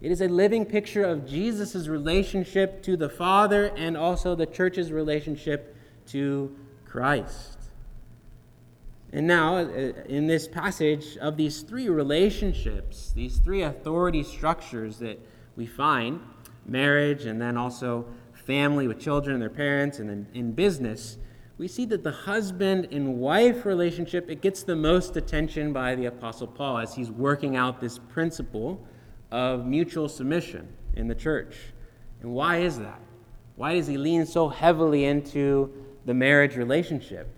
It 0.00 0.10
is 0.10 0.22
a 0.22 0.28
living 0.28 0.64
picture 0.64 1.04
of 1.04 1.26
Jesus' 1.26 1.86
relationship 1.86 2.82
to 2.84 2.96
the 2.96 3.10
Father 3.10 3.66
and 3.76 3.96
also 3.96 4.34
the 4.34 4.46
church's 4.46 4.90
relationship 4.90 5.76
to 6.06 6.56
Christ. 6.86 7.53
And 9.14 9.28
now, 9.28 9.58
uh, 9.58 9.92
in 10.08 10.26
this 10.26 10.48
passage 10.48 11.16
of 11.18 11.36
these 11.36 11.62
three 11.62 11.88
relationships, 11.88 13.12
these 13.14 13.38
three 13.38 13.62
authority 13.62 14.24
structures 14.24 14.98
that 14.98 15.20
we 15.54 15.66
find 15.66 16.20
marriage, 16.66 17.24
and 17.24 17.40
then 17.40 17.56
also 17.56 18.06
family 18.32 18.88
with 18.88 18.98
children 18.98 19.34
and 19.34 19.40
their 19.40 19.48
parents, 19.48 20.00
and 20.00 20.10
then 20.10 20.26
in 20.34 20.52
business 20.52 21.16
we 21.56 21.68
see 21.68 21.84
that 21.84 22.02
the 22.02 22.10
husband 22.10 22.88
and 22.90 23.16
wife 23.16 23.64
relationship 23.64 24.28
it 24.28 24.40
gets 24.40 24.64
the 24.64 24.74
most 24.74 25.16
attention 25.16 25.72
by 25.72 25.94
the 25.94 26.06
apostle 26.06 26.48
paul 26.48 26.78
as 26.78 26.94
he's 26.94 27.12
working 27.12 27.54
out 27.54 27.80
this 27.80 27.98
principle 27.98 28.84
of 29.30 29.64
mutual 29.64 30.08
submission 30.08 30.68
in 30.94 31.06
the 31.06 31.14
church. 31.14 31.56
And 32.20 32.32
why 32.32 32.58
is 32.58 32.78
that? 32.80 33.00
Why 33.54 33.74
does 33.74 33.86
he 33.86 33.96
lean 33.96 34.26
so 34.26 34.48
heavily 34.48 35.04
into 35.04 35.72
the 36.04 36.14
marriage 36.14 36.56
relationship? 36.56 37.28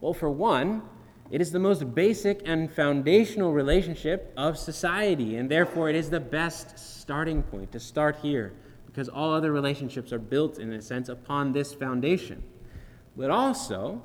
Well 0.00 0.14
for 0.14 0.30
one 0.30 0.82
it 1.30 1.40
is 1.40 1.52
the 1.52 1.58
most 1.58 1.94
basic 1.94 2.42
and 2.44 2.70
foundational 2.70 3.52
relationship 3.52 4.32
of 4.36 4.58
society, 4.58 5.36
and 5.36 5.50
therefore 5.50 5.88
it 5.88 5.96
is 5.96 6.10
the 6.10 6.20
best 6.20 6.78
starting 6.78 7.42
point 7.42 7.70
to 7.72 7.80
start 7.80 8.16
here, 8.22 8.52
because 8.86 9.08
all 9.08 9.32
other 9.32 9.52
relationships 9.52 10.12
are 10.12 10.18
built, 10.18 10.58
in 10.58 10.72
a 10.72 10.82
sense, 10.82 11.08
upon 11.08 11.52
this 11.52 11.72
foundation. 11.72 12.42
But 13.16 13.30
also 13.30 14.02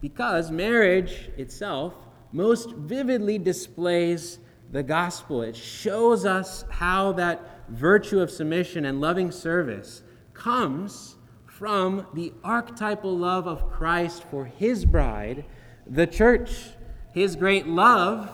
because 0.00 0.50
marriage 0.50 1.30
itself 1.36 1.94
most 2.32 2.72
vividly 2.72 3.38
displays 3.38 4.38
the 4.70 4.82
gospel. 4.82 5.42
It 5.42 5.56
shows 5.56 6.24
us 6.24 6.64
how 6.68 7.12
that 7.12 7.68
virtue 7.68 8.20
of 8.20 8.30
submission 8.30 8.84
and 8.84 9.00
loving 9.00 9.30
service 9.30 10.02
comes 10.34 11.16
from 11.46 12.06
the 12.14 12.32
archetypal 12.44 13.16
love 13.16 13.46
of 13.46 13.70
Christ 13.70 14.24
for 14.24 14.44
his 14.44 14.84
bride 14.84 15.44
the 15.88 16.06
church. 16.06 16.70
His 17.12 17.36
great 17.36 17.66
love 17.66 18.30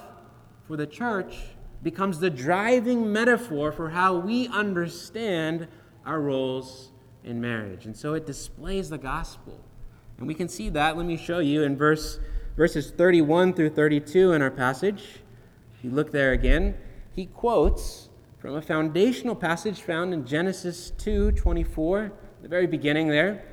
for 0.67 0.77
the 0.77 0.87
church 0.87 1.37
becomes 1.83 2.19
the 2.19 2.31
driving 2.31 3.13
metaphor 3.13 3.73
for 3.73 3.91
how 3.91 4.17
we 4.17 4.49
understand 4.49 5.69
our 6.05 6.21
roles 6.21 6.91
in 7.25 7.41
marriage. 7.41 7.87
And 7.87 7.97
so 7.97 8.15
it 8.15 8.27
displays 8.27 8.91
the 8.91 8.99
gospel. 8.99 9.61
And 10.19 10.27
we 10.27 10.35
can 10.35 10.49
see 10.49 10.69
that. 10.71 10.97
Let 10.97 11.07
me 11.07 11.17
show 11.17 11.39
you 11.39 11.63
in 11.63 11.77
verse, 11.77 12.19
verses 12.57 12.91
31 12.91 13.55
through 13.55 13.71
32 13.71 14.33
in 14.33 14.43
our 14.43 14.51
passage. 14.51 15.21
If 15.77 15.85
you 15.85 15.91
look 15.91 16.13
there 16.13 16.33
again, 16.33 16.77
he 17.13 17.27
quotes 17.27 18.09
from 18.39 18.55
a 18.55 18.63
foundational 18.63 19.37
passage 19.37 19.83
found 19.83 20.13
in 20.13 20.25
Genesis 20.25 20.93
2 20.99 21.33
24, 21.33 22.13
the 22.43 22.49
very 22.49 22.67
beginning 22.67 23.09
there 23.09 23.45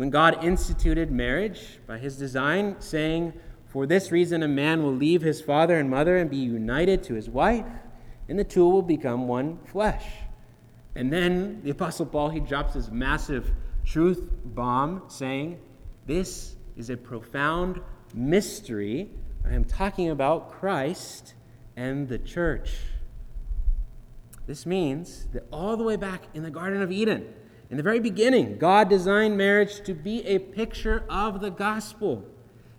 when 0.00 0.08
God 0.08 0.42
instituted 0.42 1.10
marriage 1.10 1.78
by 1.86 1.98
his 1.98 2.16
design, 2.16 2.76
saying, 2.78 3.34
For 3.66 3.84
this 3.84 4.10
reason 4.10 4.42
a 4.42 4.48
man 4.48 4.82
will 4.82 4.94
leave 4.94 5.20
his 5.20 5.42
father 5.42 5.78
and 5.78 5.90
mother 5.90 6.16
and 6.16 6.30
be 6.30 6.38
united 6.38 7.02
to 7.02 7.14
his 7.14 7.28
wife, 7.28 7.66
and 8.26 8.38
the 8.38 8.44
two 8.44 8.66
will 8.66 8.80
become 8.80 9.28
one 9.28 9.58
flesh. 9.66 10.06
And 10.94 11.12
then 11.12 11.60
the 11.62 11.68
Apostle 11.68 12.06
Paul, 12.06 12.30
he 12.30 12.40
drops 12.40 12.72
this 12.72 12.90
massive 12.90 13.52
truth 13.84 14.26
bomb 14.42 15.02
saying, 15.08 15.60
This 16.06 16.56
is 16.78 16.88
a 16.88 16.96
profound 16.96 17.82
mystery. 18.14 19.10
I 19.44 19.52
am 19.52 19.66
talking 19.66 20.08
about 20.08 20.50
Christ 20.50 21.34
and 21.76 22.08
the 22.08 22.18
church. 22.18 22.70
This 24.46 24.64
means 24.64 25.26
that 25.34 25.46
all 25.52 25.76
the 25.76 25.84
way 25.84 25.96
back 25.96 26.22
in 26.32 26.42
the 26.42 26.50
Garden 26.50 26.80
of 26.80 26.90
Eden, 26.90 27.34
in 27.70 27.76
the 27.76 27.82
very 27.84 28.00
beginning, 28.00 28.58
God 28.58 28.88
designed 28.88 29.36
marriage 29.36 29.80
to 29.82 29.94
be 29.94 30.26
a 30.26 30.40
picture 30.40 31.04
of 31.08 31.40
the 31.40 31.50
gospel, 31.50 32.24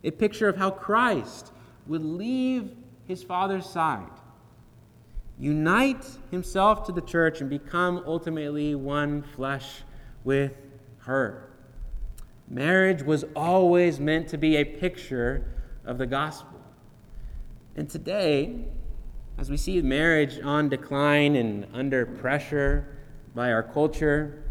a 0.04 0.12
picture 0.12 0.50
of 0.50 0.58
how 0.58 0.70
Christ 0.70 1.54
would 1.88 2.04
leave 2.04 2.72
his 3.08 3.24
Father's 3.24 3.66
side, 3.66 4.12
unite 5.40 6.06
himself 6.30 6.86
to 6.88 6.92
the 6.92 7.02
church, 7.02 7.40
and 7.40 7.50
become 7.50 8.04
ultimately 8.06 8.76
one 8.76 9.22
flesh 9.22 9.84
with 10.26 10.52
her. 11.00 11.50
Marriage 12.50 13.02
was 13.02 13.24
always 13.34 13.98
meant 13.98 14.28
to 14.28 14.38
be 14.38 14.58
a 14.58 14.66
picture 14.66 15.46
of 15.86 15.98
the 15.98 16.06
gospel. 16.06 16.60
And 17.78 17.90
today, 17.90 18.66
as 19.38 19.50
we 19.50 19.56
see 19.56 19.82
marriage 19.82 20.38
on 20.44 20.68
decline 20.68 21.38
and 21.38 21.66
under 21.74 22.06
pressure 22.06 22.98
by 23.34 23.54
our 23.54 23.64
culture, 23.64 24.44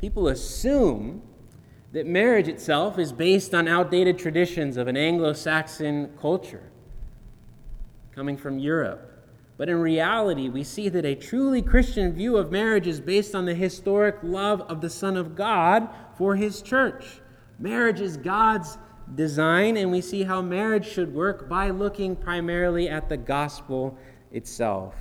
people 0.00 0.28
assume 0.28 1.22
that 1.92 2.06
marriage 2.06 2.48
itself 2.48 2.98
is 2.98 3.12
based 3.12 3.54
on 3.54 3.66
outdated 3.66 4.18
traditions 4.18 4.76
of 4.76 4.88
an 4.88 4.96
Anglo 4.96 5.32
Saxon 5.32 6.10
culture 6.20 6.70
coming 8.14 8.36
from 8.36 8.58
Europe. 8.58 9.04
But 9.56 9.68
in 9.68 9.80
reality, 9.80 10.48
we 10.48 10.62
see 10.62 10.88
that 10.88 11.04
a 11.04 11.14
truly 11.14 11.62
Christian 11.62 12.12
view 12.12 12.36
of 12.36 12.52
marriage 12.52 12.86
is 12.86 13.00
based 13.00 13.34
on 13.34 13.44
the 13.44 13.54
historic 13.54 14.16
love 14.22 14.60
of 14.62 14.80
the 14.80 14.90
Son 14.90 15.16
of 15.16 15.34
God 15.34 15.88
for 16.16 16.36
his 16.36 16.62
church. 16.62 17.20
Marriage 17.58 18.00
is 18.00 18.16
God's 18.16 18.78
design, 19.16 19.76
and 19.76 19.90
we 19.90 20.00
see 20.00 20.22
how 20.22 20.40
marriage 20.42 20.86
should 20.86 21.12
work 21.12 21.48
by 21.48 21.70
looking 21.70 22.14
primarily 22.14 22.88
at 22.88 23.08
the 23.08 23.16
gospel 23.16 23.98
itself. 24.30 24.94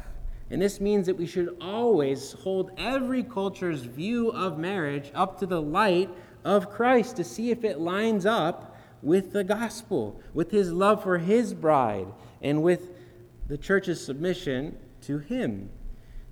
And 0.50 0.62
this 0.62 0.80
means 0.80 1.08
that 1.08 1.18
we 1.18 1.26
should 1.26 1.58
always 1.60 2.32
hold 2.32 2.72
every 2.78 3.24
culture's 3.24 3.82
view 3.82 4.30
of 4.30 4.58
marriage 4.58 5.12
up 5.14 5.40
to 5.40 5.46
the 5.46 5.62
light 5.62 6.10
of 6.46 6.70
Christ 6.70 7.18
to 7.18 7.24
see 7.24 7.52
if 7.52 7.64
it 7.64 7.80
lines 7.80 8.26
up 8.26 8.78
with 9.02 9.34
the 9.34 9.44
gospel, 9.44 10.20
with 10.34 10.52
his 10.52 10.72
love 10.72 11.04
for 11.04 11.18
his 11.18 11.54
bride, 11.54 12.08
and 12.42 12.64
with 12.64 12.92
the 13.48 13.58
church's 13.58 14.04
submission 14.04 14.78
to 15.02 15.20
him. 15.20 15.70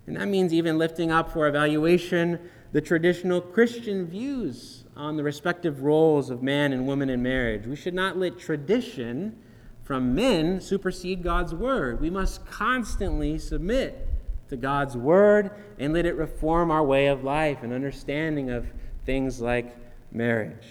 And 0.07 0.15
that 0.17 0.27
means 0.27 0.53
even 0.53 0.77
lifting 0.77 1.12
up 1.12 1.31
for 1.31 1.48
evaluation 1.48 2.39
the 2.72 2.81
traditional 2.81 3.41
Christian 3.41 4.05
views 4.05 4.84
on 4.95 5.17
the 5.17 5.24
respective 5.24 5.81
roles 5.81 6.29
of 6.29 6.43
man 6.43 6.74
and 6.74 6.88
woman 6.88 7.10
in 7.10 7.22
marriage. 7.22 7.65
We 7.65 7.75
should 7.75 7.93
not 7.93 8.17
let 8.17 8.39
tradition 8.39 9.38
from 9.84 10.15
men 10.15 10.60
supersede 10.60 11.24
God's 11.24 11.53
word. 11.53 12.01
We 12.01 12.10
must 12.10 12.45
constantly 12.45 13.38
submit 13.38 14.04
to 14.49 14.57
God's 14.57 14.95
word 14.95 15.51
and 15.79 15.93
let 15.93 16.05
it 16.05 16.15
reform 16.15 16.71
our 16.71 16.83
way 16.83 17.07
of 17.07 17.23
life 17.23 17.63
and 17.63 17.73
understanding 17.73 18.49
of 18.49 18.67
things 19.05 19.41
like 19.41 19.75
marriage. 20.11 20.67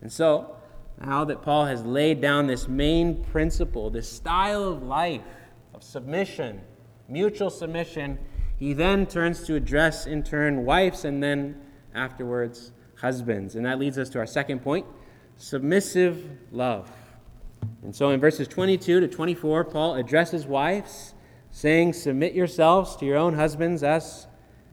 And 0.00 0.12
so, 0.12 0.56
now 1.00 1.24
that 1.24 1.42
Paul 1.42 1.66
has 1.66 1.84
laid 1.84 2.20
down 2.20 2.46
this 2.46 2.68
main 2.68 3.24
principle, 3.24 3.90
this 3.90 4.10
style 4.10 4.64
of 4.64 4.82
life 4.82 5.22
of 5.74 5.82
submission, 5.82 6.60
mutual 7.08 7.50
submission, 7.50 8.18
he 8.56 8.72
then 8.72 9.06
turns 9.06 9.44
to 9.44 9.56
address 9.56 10.06
in 10.06 10.22
turn 10.22 10.64
wives 10.64 11.04
and 11.04 11.22
then 11.22 11.60
afterwards 11.94 12.72
husbands. 12.96 13.56
And 13.56 13.66
that 13.66 13.78
leads 13.78 13.98
us 13.98 14.08
to 14.10 14.18
our 14.18 14.26
second 14.26 14.60
point 14.60 14.86
submissive 15.36 16.24
love. 16.52 16.90
And 17.82 17.94
so 17.94 18.10
in 18.10 18.20
verses 18.20 18.46
22 18.46 19.00
to 19.00 19.08
24, 19.08 19.64
Paul 19.64 19.96
addresses 19.96 20.46
wives, 20.46 21.14
saying, 21.52 21.92
Submit 21.92 22.32
yourselves 22.32 22.96
to 22.96 23.06
your 23.06 23.18
own 23.18 23.34
husbands 23.34 23.84
as 23.84 24.26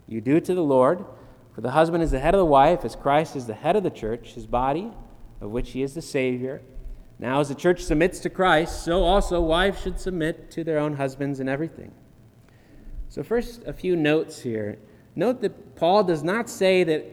you 0.08 0.22
do 0.22 0.40
to 0.40 0.56
the 0.56 0.64
Lord. 0.64 1.06
For 1.54 1.62
the 1.62 1.72
husband 1.72 2.02
is 2.02 2.12
the 2.12 2.20
head 2.20 2.34
of 2.34 2.40
the 2.40 2.46
wife, 2.46 2.84
as 2.84 2.96
Christ 2.96 3.36
is 3.36 3.46
the 3.46 3.54
head 3.54 3.76
of 3.76 3.84
the 3.84 3.90
church, 3.92 4.34
his 4.34 4.48
body, 4.48 4.92
of 5.42 5.52
which 5.52 5.72
he 5.72 5.84
is 5.84 5.94
the 5.94 6.02
Savior. 6.02 6.62
Now, 7.20 7.42
as 7.42 7.50
the 7.50 7.56
church 7.56 7.84
submits 7.84 8.20
to 8.22 8.30
Christ, 8.30 8.84
so 8.84 9.04
also 9.04 9.42
wives 9.42 9.82
should 9.82 10.00
submit 10.00 10.50
to 10.52 10.64
their 10.64 10.80
own 10.80 10.96
husbands 10.96 11.42
in 11.42 11.50
everything. 11.50 11.92
So, 13.10 13.24
first, 13.24 13.64
a 13.66 13.74
few 13.74 13.98
notes 13.98 14.42
here. 14.42 14.80
Note 15.16 15.42
that 15.42 15.76
Paul 15.76 16.06
does 16.06 16.24
not 16.24 16.50
say 16.50 16.86
that 16.86 17.06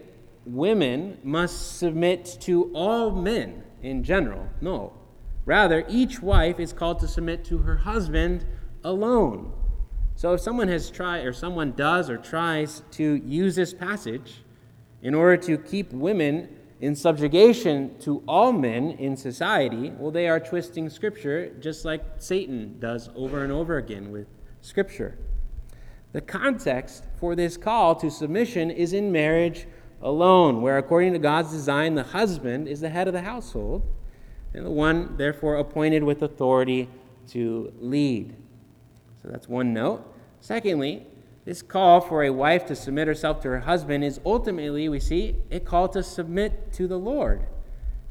women 0.45 1.19
must 1.25 1.79
submit 1.79 2.37
to 2.43 2.71
all 2.73 3.11
men 3.11 3.65
in 3.83 4.05
general. 4.05 4.49
No. 4.61 4.93
Rather, 5.45 5.85
each 5.89 6.23
wife 6.23 6.61
is 6.61 6.73
called 6.73 7.01
to 7.01 7.09
submit 7.09 7.45
to 7.47 7.59
her 7.59 7.79
husband 7.79 8.45
alone. 8.87 9.53
So, 10.15 10.33
if 10.33 10.41
someone 10.41 10.69
has 10.69 10.89
tried, 10.89 11.27
or 11.27 11.33
someone 11.33 11.73
does 11.73 12.09
or 12.09 12.17
tries 12.17 12.83
to 12.93 13.17
use 13.17 13.55
this 13.55 13.75
passage 13.75 14.45
in 15.03 15.15
order 15.15 15.37
to 15.43 15.59
keep 15.59 15.93
women 15.93 16.49
in 16.81 16.95
subjugation 16.95 17.99
to 18.01 18.23
all 18.27 18.53
men 18.53 18.93
in 18.93 19.17
society, 19.17 19.93
well, 19.99 20.11
they 20.11 20.29
are 20.29 20.41
twisting 20.41 20.89
Scripture 20.89 21.53
just 21.61 21.85
like 21.85 22.03
Satan 22.19 22.79
does 22.79 23.11
over 23.15 23.43
and 23.43 23.53
over 23.53 23.77
again 23.77 24.11
with 24.11 24.27
Scripture. 24.63 25.19
The 26.13 26.21
context 26.23 27.05
for 27.19 27.35
this 27.35 27.57
call 27.59 27.95
to 27.97 28.11
submission 28.11 28.71
is 28.71 28.95
in 28.95 29.13
marriage 29.13 29.67
alone, 30.01 30.63
where 30.63 30.79
according 30.79 31.13
to 31.13 31.19
God's 31.19 31.51
design, 31.51 31.95
the 31.95 32.03
husband 32.05 32.69
is 32.69 32.81
the 32.81 32.89
head 32.89 33.07
of 33.07 33.13
the 33.13 33.23
household 33.23 33.83
and 34.55 34.65
the 34.65 34.71
one, 34.71 35.17
therefore, 35.19 35.57
appointed 35.57 36.03
with 36.03 36.23
authority 36.23 36.89
to 37.29 37.73
lead. 37.79 38.35
So 39.27 39.33
that's 39.33 39.49
one 39.49 39.75
note. 39.75 40.07
Secondly, 40.41 41.05
this 41.45 41.61
call 41.61 42.01
for 42.01 42.23
a 42.23 42.31
wife 42.31 42.65
to 42.67 42.77
submit 42.77 43.09
herself 43.09 43.41
to 43.41 43.49
her 43.49 43.59
husband 43.59 44.05
is 44.05 44.21
ultimately, 44.25 44.89
we 44.89 45.01
see, 45.01 45.35
a 45.51 45.59
call 45.59 45.89
to 45.89 46.05
submit 46.05 46.73
to 46.75 46.87
the 46.87 46.97
Lord. 46.97 47.45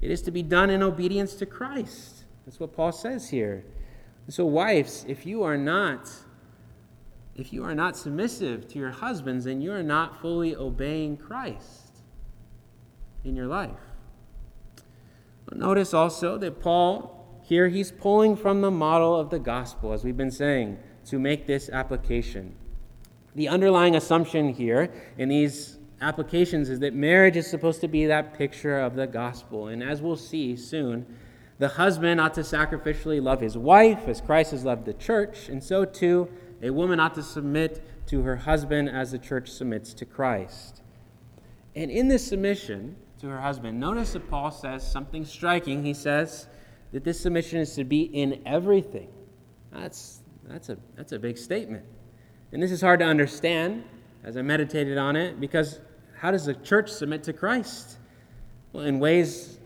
It 0.02 0.12
is 0.12 0.22
to 0.24 0.32
be 0.32 0.44
done 0.44 0.70
in 0.70 0.84
obedience 0.84 1.36
to 1.36 1.46
Christ. 1.46 2.26
That's 2.46 2.60
what 2.60 2.74
Paul 2.74 2.92
says 2.92 3.30
here. 3.30 3.64
So, 4.28 4.46
wives, 4.46 5.06
if 5.08 5.26
you 5.26 5.44
are 5.44 5.58
not 5.58 6.12
if 7.38 7.54
you 7.54 7.64
are 7.64 7.76
not 7.76 7.96
submissive 7.98 8.68
to 8.70 8.80
your 8.80 8.92
husbands, 8.92 9.46
then 9.46 9.62
you 9.62 9.72
are 9.72 9.84
not 9.84 10.22
fully 10.22 10.56
obeying 10.56 11.18
Christ 11.18 12.02
in 13.24 13.36
your 13.36 13.48
life. 13.48 13.72
But 15.46 15.58
notice 15.58 15.94
also 15.94 16.38
that 16.38 16.62
Paul, 16.62 17.42
here, 17.44 17.68
he's 17.68 17.92
pulling 17.92 18.38
from 18.38 18.62
the 18.62 18.72
model 18.72 19.20
of 19.20 19.30
the 19.30 19.40
gospel, 19.40 19.92
as 19.92 20.04
we've 20.04 20.16
been 20.16 20.32
saying, 20.32 20.78
to 21.06 21.20
make 21.20 21.46
this 21.46 21.70
application. 21.70 22.56
The 23.36 23.48
underlying 23.48 23.96
assumption 23.96 24.54
here 24.54 24.92
in 25.18 25.30
these 25.30 25.78
applications 26.02 26.70
is 26.70 26.80
that 26.80 26.94
marriage 26.94 27.38
is 27.38 27.48
supposed 27.48 27.82
to 27.82 27.88
be 27.88 28.06
that 28.06 28.34
picture 28.34 28.80
of 28.80 28.96
the 28.96 29.08
gospel. 29.08 29.68
And 29.68 29.84
as 29.84 30.02
we'll 30.02 30.16
see 30.16 30.56
soon, 30.56 31.06
the 31.58 31.70
husband 31.70 32.20
ought 32.20 32.34
to 32.34 32.42
sacrificially 32.42 33.22
love 33.22 33.40
his 33.40 33.58
wife 33.58 34.08
as 34.08 34.20
Christ 34.20 34.52
has 34.52 34.66
loved 34.66 34.86
the 34.86 34.94
church, 34.94 35.48
and 35.48 35.64
so 35.64 35.86
too 35.86 36.30
a 36.62 36.70
woman 36.70 37.00
ought 37.00 37.16
to 37.16 37.24
submit 37.24 37.82
to 38.08 38.22
her 38.22 38.36
husband 38.36 38.90
as 38.90 39.12
the 39.12 39.20
church 39.20 39.50
submits 39.50 39.94
to 39.94 40.06
Christ. 40.06 40.82
And 41.76 41.92
in 41.92 42.08
this 42.08 42.26
submission 42.28 42.96
to 43.20 43.28
her 43.28 43.40
husband, 43.40 43.80
notice 43.80 44.14
that 44.14 44.30
Paul 44.30 44.52
says 44.52 44.90
something 44.90 45.26
striking. 45.26 45.84
He 45.84 45.94
says 45.94 46.48
that 46.92 47.04
this 47.04 47.20
submission 47.20 47.60
is 47.60 47.76
to 47.76 47.84
be 47.84 48.04
in 48.04 48.42
everything. 48.46 49.10
That's, 49.72 50.22
that's, 50.48 50.70
a, 50.70 50.78
that's 50.96 51.12
a 51.12 51.20
big 51.20 51.38
statement. 51.38 51.86
And 52.52 52.62
this 52.62 52.72
is 52.72 52.82
hard 52.82 53.00
to 53.00 53.06
understand 53.06 53.84
as 54.24 54.38
I 54.38 54.42
meditated 54.42 54.98
on 54.98 55.16
it 55.16 55.40
because 55.40 55.80
how 56.18 56.32
does 56.32 56.46
the 56.46 56.54
church 56.54 56.90
submit 56.90 57.24
to 57.24 57.34
Christ? 57.34 57.98
Well, 58.72 58.86
in 58.86 59.00
ways 59.00 59.60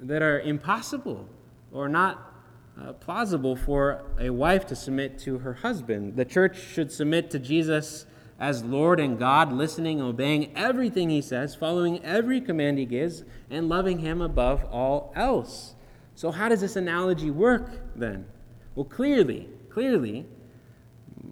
that 0.00 0.22
are 0.22 0.40
impossible 0.40 1.28
or 1.72 1.88
not 1.88 2.34
uh, 2.80 2.92
plausible 2.92 3.56
for 3.56 4.02
a 4.18 4.30
wife 4.30 4.66
to 4.66 4.76
submit 4.76 5.18
to 5.20 5.38
her 5.38 5.54
husband. 5.54 6.16
The 6.16 6.24
church 6.24 6.58
should 6.58 6.90
submit 6.90 7.30
to 7.30 7.38
Jesus 7.38 8.06
as 8.38 8.64
Lord 8.64 8.98
and 8.98 9.18
God, 9.18 9.52
listening, 9.52 10.00
obeying 10.00 10.56
everything 10.56 11.08
he 11.08 11.22
says, 11.22 11.54
following 11.54 12.04
every 12.04 12.40
command 12.40 12.78
he 12.78 12.84
gives, 12.84 13.22
and 13.48 13.68
loving 13.68 14.00
him 14.00 14.20
above 14.20 14.64
all 14.64 15.12
else. 15.14 15.74
So, 16.16 16.32
how 16.32 16.48
does 16.48 16.60
this 16.60 16.76
analogy 16.76 17.30
work 17.30 17.70
then? 17.94 18.26
Well, 18.74 18.84
clearly, 18.84 19.48
clearly, 19.74 20.24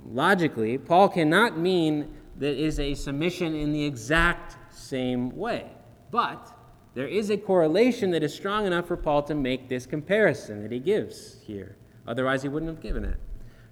logically, 0.04 0.76
Paul 0.76 1.08
cannot 1.08 1.56
mean 1.56 2.12
that 2.38 2.56
is 2.56 2.80
a 2.80 2.94
submission 2.94 3.54
in 3.54 3.72
the 3.72 3.84
exact 3.84 4.56
same 4.74 5.34
way. 5.36 5.70
But 6.10 6.52
there 6.94 7.06
is 7.06 7.30
a 7.30 7.36
correlation 7.36 8.10
that 8.10 8.22
is 8.22 8.34
strong 8.34 8.66
enough 8.66 8.88
for 8.88 8.96
Paul 8.96 9.22
to 9.22 9.34
make 9.34 9.68
this 9.68 9.86
comparison 9.86 10.62
that 10.62 10.72
he 10.72 10.80
gives 10.80 11.38
here. 11.46 11.76
Otherwise, 12.06 12.42
he 12.42 12.48
wouldn't 12.48 12.70
have 12.70 12.82
given 12.82 13.04
it. 13.04 13.16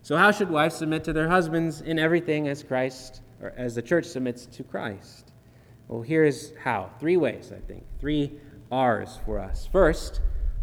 So, 0.03 0.17
how 0.17 0.31
should 0.31 0.49
wives 0.49 0.77
submit 0.77 1.05
to 1.05 1.13
their 1.13 1.29
husbands 1.29 1.81
in 1.81 1.99
everything 1.99 2.49
as 2.49 2.63
Christ, 2.63 3.21
or 3.43 3.53
as 3.57 3.75
the 3.75 3.83
church 3.83 4.07
submits 4.07 4.47
to 4.47 4.63
Christ? 4.63 5.33
Well, 5.89 6.01
here's 6.01 6.57
how. 6.63 6.91
Three 7.01 7.17
ways, 7.17 7.53
I 7.55 7.59
think. 7.61 7.85
Three 7.99 8.39
R's 8.71 9.19
for 9.27 9.41
us. 9.41 9.69
First, 9.71 10.21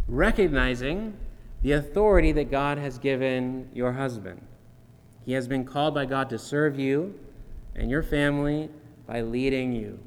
recognizing 0.07 1.17
the 1.61 1.71
authority 1.73 2.31
that 2.33 2.51
God 2.51 2.77
has 2.77 2.97
given 2.97 3.69
your 3.73 3.93
husband. 3.93 4.41
He 5.25 5.33
has 5.33 5.47
been 5.47 5.65
called 5.65 5.93
by 5.93 6.05
God 6.05 6.29
to 6.29 6.39
serve 6.39 6.79
you 6.79 7.19
and 7.75 7.91
your 7.91 8.03
family 8.03 8.69
by 9.05 9.21
leading 9.21 9.73
you. 9.73 9.99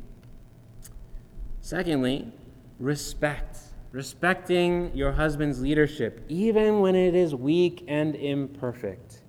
Secondly, 1.60 2.32
respect. 2.78 3.58
Respecting 3.92 4.92
your 4.94 5.12
husband's 5.12 5.60
leadership, 5.60 6.24
even 6.28 6.80
when 6.80 6.94
it 6.94 7.14
is 7.14 7.34
weak 7.34 7.84
and 7.88 8.14
imperfect. 8.14 9.22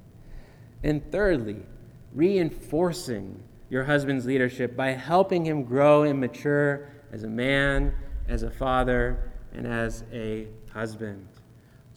And 0.84 1.12
thirdly, 1.12 1.64
reinforcing 2.14 3.42
your 3.70 3.84
husband's 3.86 4.26
leadership 4.26 4.76
by 4.76 4.92
helping 4.92 5.46
him 5.46 5.64
grow 5.64 6.04
and 6.04 6.20
mature 6.20 6.90
as 7.12 7.24
a 7.24 7.28
man, 7.28 7.94
as 8.28 8.44
a 8.44 8.52
father, 8.52 9.32
and 9.54 9.66
as 9.66 10.04
a 10.14 10.48
husband. 10.74 11.28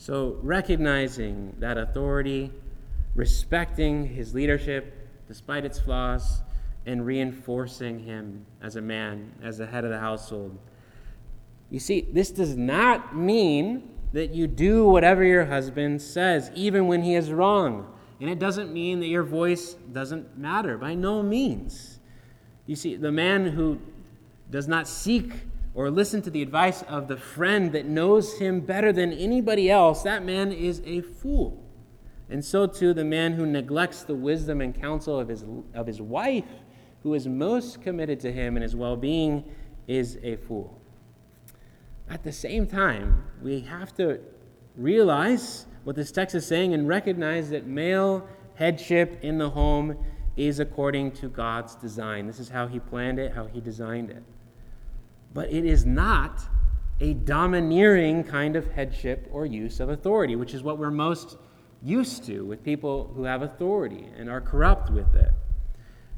So, 0.05 0.37
recognizing 0.43 1.57
that 1.61 1.79
authority, 1.79 2.53
respecting 3.15 4.07
his 4.07 4.35
leadership 4.35 5.09
despite 5.29 5.65
its 5.65 5.81
flaws, 5.81 6.43
and 6.85 7.07
reinforcing 7.07 8.01
him 8.01 8.45
as 8.61 8.77
a 8.77 8.83
man, 8.83 9.33
as 9.43 9.57
the 9.57 9.67
head 9.67 9.83
of 9.83 9.89
the 9.89 9.99
household. 9.99 10.59
You 11.71 11.81
see, 11.81 12.07
this 12.13 12.31
does 12.31 12.55
not 12.55 13.17
mean 13.17 13.95
that 14.13 14.35
you 14.35 14.47
do 14.47 14.87
whatever 14.87 15.25
your 15.25 15.47
husband 15.47 16.03
says, 16.03 16.51
even 16.55 16.87
when 16.87 17.03
he 17.03 17.15
is 17.15 17.33
wrong. 17.33 17.91
And 18.21 18.29
it 18.29 18.39
doesn't 18.39 18.75
mean 18.75 19.01
that 19.01 19.09
your 19.09 19.23
voice 19.23 19.73
doesn't 19.73 20.37
matter, 20.37 20.77
by 20.77 20.95
no 20.95 21.23
means. 21.23 21.99
You 22.67 22.77
see, 22.77 22.97
the 22.97 23.11
man 23.11 23.47
who 23.47 23.81
does 24.51 24.69
not 24.69 24.87
seek 24.87 25.33
or 25.75 25.91
listen 25.91 26.23
to 26.23 26.31
the 26.31 26.43
advice 26.43 26.83
of 26.83 27.09
the 27.09 27.17
friend 27.17 27.73
that 27.73 27.85
knows 27.85 28.39
him 28.39 28.61
better 28.61 28.93
than 28.93 29.13
anybody 29.13 29.71
else, 29.71 30.03
that 30.03 30.25
man 30.25 30.53
is 30.53 30.81
a 30.87 31.01
fool. 31.01 31.61
And 32.31 32.45
so 32.45 32.67
too 32.67 32.95
the 32.95 33.05
man 33.05 33.33
who 33.33 33.45
neglects 33.45 34.03
the 34.03 34.15
wisdom 34.15 34.61
and 34.61 34.75
counsel 34.75 35.19
of 35.19 35.29
his, 35.29 35.45
of 35.75 35.87
his 35.87 36.01
wife, 36.01 36.45
who 37.03 37.15
is 37.15 37.27
most 37.27 37.83
committed 37.83 38.21
to 38.21 38.33
him 38.33 38.57
and 38.57 38.63
his 38.63 38.75
well 38.75 38.97
being, 38.97 39.45
is 39.87 40.19
a 40.23 40.37
fool. 40.37 40.81
At 42.09 42.23
the 42.23 42.33
same 42.33 42.67
time, 42.67 43.25
we 43.43 43.61
have 43.61 43.95
to 43.97 44.21
realize 44.77 45.67
what 45.85 45.97
this 45.97 46.11
text 46.11 46.35
is 46.35 46.47
saying 46.47 46.73
and 46.73 46.89
recognize 46.89 47.51
that 47.51 47.67
male 47.67 48.27
headship 48.55 49.19
in 49.23 49.39
the 49.39 49.51
home 49.51 49.97
is 50.37 50.61
according 50.61 51.13
to 51.13 51.29
God's 51.29 51.75
design. 51.75 52.27
This 52.27 52.41
is 52.41 52.49
how 52.49 52.67
He 52.67 52.79
planned 52.79 53.19
it, 53.19 53.33
how 53.33 53.47
He 53.47 53.61
designed 53.61 54.11
it. 54.11 54.23
But 55.35 55.53
it 55.53 55.65
is 55.65 55.85
not 55.85 56.41
a 57.01 57.13
domineering 57.13 58.25
kind 58.25 58.57
of 58.57 58.71
headship 58.73 59.29
or 59.31 59.45
use 59.45 59.81
of 59.81 59.89
authority, 59.89 60.37
which 60.37 60.55
is 60.55 60.63
what 60.63 60.79
we're 60.79 60.91
most 60.91 61.37
used 61.83 62.25
to 62.25 62.45
with 62.45 62.65
people 62.65 63.13
who 63.15 63.25
have 63.25 63.43
authority 63.43 64.09
and 64.17 64.31
are 64.31 64.41
corrupt 64.41 64.91
with 64.91 65.15
it. 65.15 65.33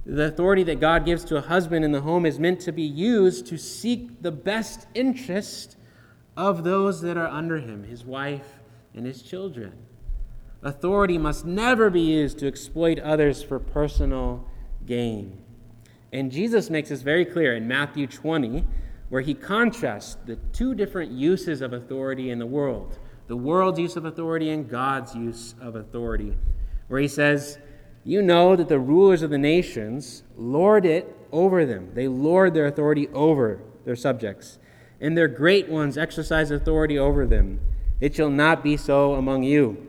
The 0.04 0.26
authority 0.26 0.62
that 0.64 0.78
God 0.78 1.04
gives 1.04 1.24
to 1.24 1.36
a 1.36 1.40
husband 1.40 1.84
in 1.84 1.90
the 1.90 2.02
home 2.02 2.24
is 2.24 2.38
meant 2.38 2.60
to 2.60 2.72
be 2.72 2.82
used 2.82 3.46
to 3.48 3.58
seek 3.58 4.22
the 4.22 4.30
best 4.30 4.86
interest 4.94 5.76
of 6.36 6.62
those 6.62 7.00
that 7.00 7.16
are 7.16 7.26
under 7.26 7.58
him, 7.58 7.82
his 7.84 8.04
wife 8.04 8.60
and 8.94 9.04
his 9.04 9.22
children. 9.22 9.72
Authority 10.62 11.18
must 11.18 11.44
never 11.44 11.90
be 11.90 12.00
used 12.00 12.38
to 12.38 12.46
exploit 12.46 12.98
others 13.00 13.42
for 13.42 13.58
personal 13.58 14.46
gain. 14.84 15.42
And 16.12 16.30
Jesus 16.30 16.70
makes 16.70 16.90
this 16.90 17.02
very 17.02 17.24
clear 17.24 17.56
in 17.56 17.66
Matthew 17.66 18.06
20, 18.06 18.64
where 19.08 19.22
he 19.22 19.34
contrasts 19.34 20.16
the 20.26 20.36
two 20.52 20.74
different 20.74 21.12
uses 21.12 21.60
of 21.60 21.72
authority 21.72 22.30
in 22.30 22.38
the 22.38 22.46
world 22.46 22.98
the 23.26 23.36
world's 23.36 23.78
use 23.78 23.96
of 23.96 24.04
authority 24.04 24.50
and 24.50 24.68
God's 24.68 25.14
use 25.14 25.54
of 25.60 25.74
authority, 25.74 26.36
where 26.88 27.00
he 27.00 27.08
says, 27.08 27.58
You 28.04 28.22
know 28.22 28.54
that 28.54 28.68
the 28.68 28.78
rulers 28.78 29.22
of 29.22 29.30
the 29.30 29.38
nations 29.38 30.22
lord 30.36 30.86
it 30.86 31.12
over 31.32 31.66
them, 31.66 31.90
they 31.94 32.08
lord 32.08 32.54
their 32.54 32.66
authority 32.66 33.08
over 33.08 33.60
their 33.84 33.96
subjects, 33.96 34.58
and 35.00 35.16
their 35.16 35.28
great 35.28 35.68
ones 35.68 35.98
exercise 35.98 36.50
authority 36.50 36.98
over 36.98 37.26
them. 37.26 37.60
It 38.00 38.14
shall 38.14 38.30
not 38.30 38.62
be 38.62 38.76
so 38.76 39.14
among 39.14 39.42
you. 39.42 39.86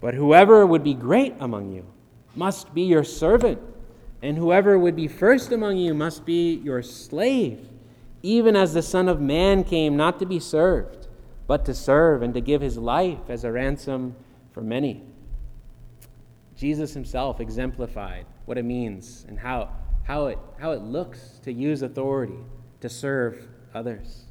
But 0.00 0.14
whoever 0.14 0.66
would 0.66 0.82
be 0.82 0.94
great 0.94 1.34
among 1.40 1.72
you 1.72 1.84
must 2.34 2.74
be 2.74 2.82
your 2.82 3.04
servant, 3.04 3.60
and 4.22 4.36
whoever 4.36 4.78
would 4.78 4.96
be 4.96 5.08
first 5.08 5.52
among 5.52 5.76
you 5.76 5.92
must 5.94 6.24
be 6.24 6.54
your 6.54 6.82
slave, 6.82 7.68
even 8.22 8.56
as 8.56 8.74
the 8.74 8.82
Son 8.82 9.08
of 9.08 9.20
Man 9.20 9.64
came 9.64 9.96
not 9.96 10.18
to 10.18 10.26
be 10.26 10.38
served, 10.38 11.08
but 11.46 11.64
to 11.64 11.74
serve 11.74 12.22
and 12.22 12.34
to 12.34 12.40
give 12.40 12.60
his 12.60 12.76
life 12.76 13.28
as 13.28 13.44
a 13.44 13.52
ransom 13.52 14.14
for 14.52 14.62
many. 14.62 15.02
Jesus 16.56 16.92
himself 16.92 17.40
exemplified 17.40 18.26
what 18.44 18.58
it 18.58 18.64
means 18.64 19.24
and 19.28 19.38
how, 19.38 19.70
how, 20.04 20.26
it, 20.26 20.38
how 20.58 20.72
it 20.72 20.82
looks 20.82 21.40
to 21.42 21.52
use 21.52 21.82
authority 21.82 22.38
to 22.80 22.88
serve 22.88 23.48
others. 23.74 24.24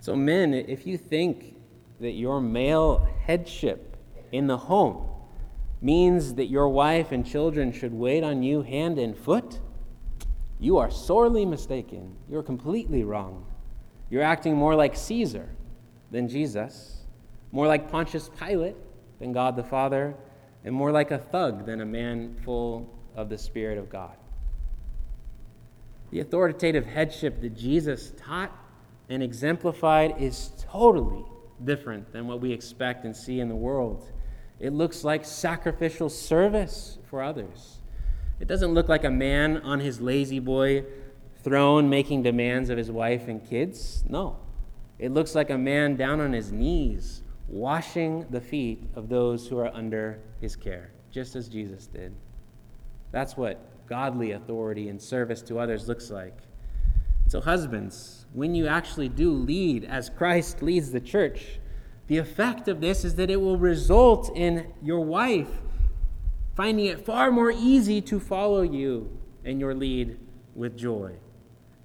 So, 0.00 0.14
men, 0.14 0.52
if 0.52 0.86
you 0.86 0.98
think 0.98 1.56
that 2.00 2.12
your 2.12 2.40
male 2.40 3.08
headship 3.24 3.96
in 4.32 4.46
the 4.46 4.56
home 4.56 5.06
means 5.80 6.34
that 6.34 6.46
your 6.46 6.68
wife 6.68 7.12
and 7.12 7.26
children 7.26 7.72
should 7.72 7.92
wait 7.92 8.22
on 8.22 8.42
you 8.42 8.62
hand 8.62 8.98
and 8.98 9.16
foot, 9.16 9.60
you 10.62 10.78
are 10.78 10.92
sorely 10.92 11.44
mistaken. 11.44 12.14
You're 12.30 12.44
completely 12.44 13.02
wrong. 13.02 13.44
You're 14.10 14.22
acting 14.22 14.54
more 14.56 14.76
like 14.76 14.94
Caesar 14.94 15.48
than 16.12 16.28
Jesus, 16.28 17.02
more 17.50 17.66
like 17.66 17.90
Pontius 17.90 18.30
Pilate 18.38 18.76
than 19.18 19.32
God 19.32 19.56
the 19.56 19.64
Father, 19.64 20.14
and 20.64 20.72
more 20.72 20.92
like 20.92 21.10
a 21.10 21.18
thug 21.18 21.66
than 21.66 21.80
a 21.80 21.84
man 21.84 22.36
full 22.44 22.88
of 23.16 23.28
the 23.28 23.36
Spirit 23.36 23.76
of 23.76 23.90
God. 23.90 24.16
The 26.12 26.20
authoritative 26.20 26.86
headship 26.86 27.40
that 27.40 27.56
Jesus 27.56 28.12
taught 28.16 28.56
and 29.08 29.20
exemplified 29.20 30.14
is 30.20 30.52
totally 30.70 31.24
different 31.64 32.12
than 32.12 32.28
what 32.28 32.40
we 32.40 32.52
expect 32.52 33.04
and 33.04 33.16
see 33.16 33.40
in 33.40 33.48
the 33.48 33.56
world. 33.56 34.12
It 34.60 34.72
looks 34.72 35.02
like 35.02 35.24
sacrificial 35.24 36.08
service 36.08 36.98
for 37.10 37.20
others. 37.20 37.81
It 38.42 38.48
doesn't 38.48 38.74
look 38.74 38.88
like 38.88 39.04
a 39.04 39.10
man 39.10 39.58
on 39.58 39.78
his 39.78 40.00
La-Z-Boy 40.00 40.84
throne 41.44 41.88
making 41.88 42.24
demands 42.24 42.70
of 42.70 42.76
his 42.76 42.90
wife 42.90 43.28
and 43.28 43.48
kids. 43.48 44.02
No. 44.08 44.36
It 44.98 45.12
looks 45.12 45.36
like 45.36 45.50
a 45.50 45.56
man 45.56 45.94
down 45.94 46.20
on 46.20 46.32
his 46.32 46.50
knees 46.50 47.22
washing 47.46 48.26
the 48.30 48.40
feet 48.40 48.82
of 48.96 49.08
those 49.08 49.46
who 49.46 49.58
are 49.58 49.72
under 49.72 50.18
his 50.40 50.56
care, 50.56 50.90
just 51.12 51.36
as 51.36 51.48
Jesus 51.48 51.86
did. 51.86 52.16
That's 53.12 53.36
what 53.36 53.86
godly 53.86 54.32
authority 54.32 54.88
and 54.88 55.00
service 55.00 55.40
to 55.42 55.60
others 55.60 55.86
looks 55.86 56.10
like. 56.10 56.36
So, 57.28 57.40
husbands, 57.40 58.26
when 58.32 58.56
you 58.56 58.66
actually 58.66 59.08
do 59.08 59.30
lead 59.30 59.84
as 59.84 60.10
Christ 60.10 60.62
leads 60.62 60.90
the 60.90 61.00
church, 61.00 61.60
the 62.08 62.18
effect 62.18 62.66
of 62.66 62.80
this 62.80 63.04
is 63.04 63.14
that 63.14 63.30
it 63.30 63.40
will 63.40 63.56
result 63.56 64.32
in 64.34 64.72
your 64.82 64.98
wife 64.98 65.60
finding 66.54 66.86
it 66.86 67.04
far 67.04 67.30
more 67.30 67.50
easy 67.50 68.00
to 68.00 68.20
follow 68.20 68.62
you 68.62 69.10
and 69.44 69.58
your 69.60 69.74
lead 69.74 70.18
with 70.54 70.76
joy. 70.76 71.12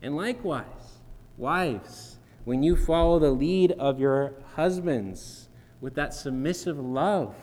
And 0.02 0.16
likewise, 0.16 1.00
wives, 1.38 2.18
when 2.44 2.64
you 2.64 2.76
follow 2.76 3.20
the 3.20 3.32
lead 3.32 3.72
of 3.74 4.00
your 4.00 4.34
husbands 4.56 5.50
with 5.82 5.96
that 5.96 6.14
submissive 6.14 6.80
love, 6.80 7.36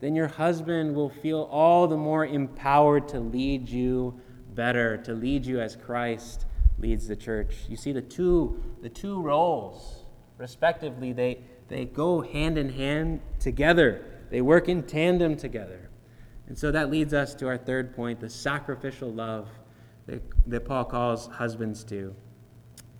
then 0.00 0.14
your 0.14 0.28
husband 0.28 0.94
will 0.94 1.10
feel 1.10 1.48
all 1.50 1.86
the 1.86 1.96
more 1.96 2.26
empowered 2.26 3.08
to 3.08 3.20
lead 3.20 3.68
you 3.68 4.20
better, 4.54 4.96
to 4.98 5.12
lead 5.14 5.46
you 5.46 5.60
as 5.60 5.76
Christ 5.76 6.46
leads 6.78 7.06
the 7.06 7.16
church. 7.16 7.54
You 7.68 7.76
see 7.76 7.92
the 7.92 8.02
two 8.02 8.62
the 8.82 8.88
two 8.88 9.20
roles 9.20 10.04
respectively 10.38 11.12
they 11.12 11.38
they 11.68 11.84
go 11.84 12.20
hand 12.20 12.58
in 12.58 12.70
hand 12.70 13.20
together, 13.38 14.04
they 14.30 14.40
work 14.40 14.68
in 14.68 14.82
tandem 14.82 15.36
together. 15.36 15.88
And 16.46 16.58
so 16.58 16.70
that 16.70 16.90
leads 16.90 17.14
us 17.14 17.34
to 17.36 17.48
our 17.48 17.56
third 17.56 17.94
point 17.94 18.20
the 18.20 18.28
sacrificial 18.28 19.12
love 19.12 19.48
that, 20.06 20.22
that 20.46 20.64
Paul 20.64 20.84
calls 20.84 21.28
husbands 21.28 21.84
to. 21.84 22.14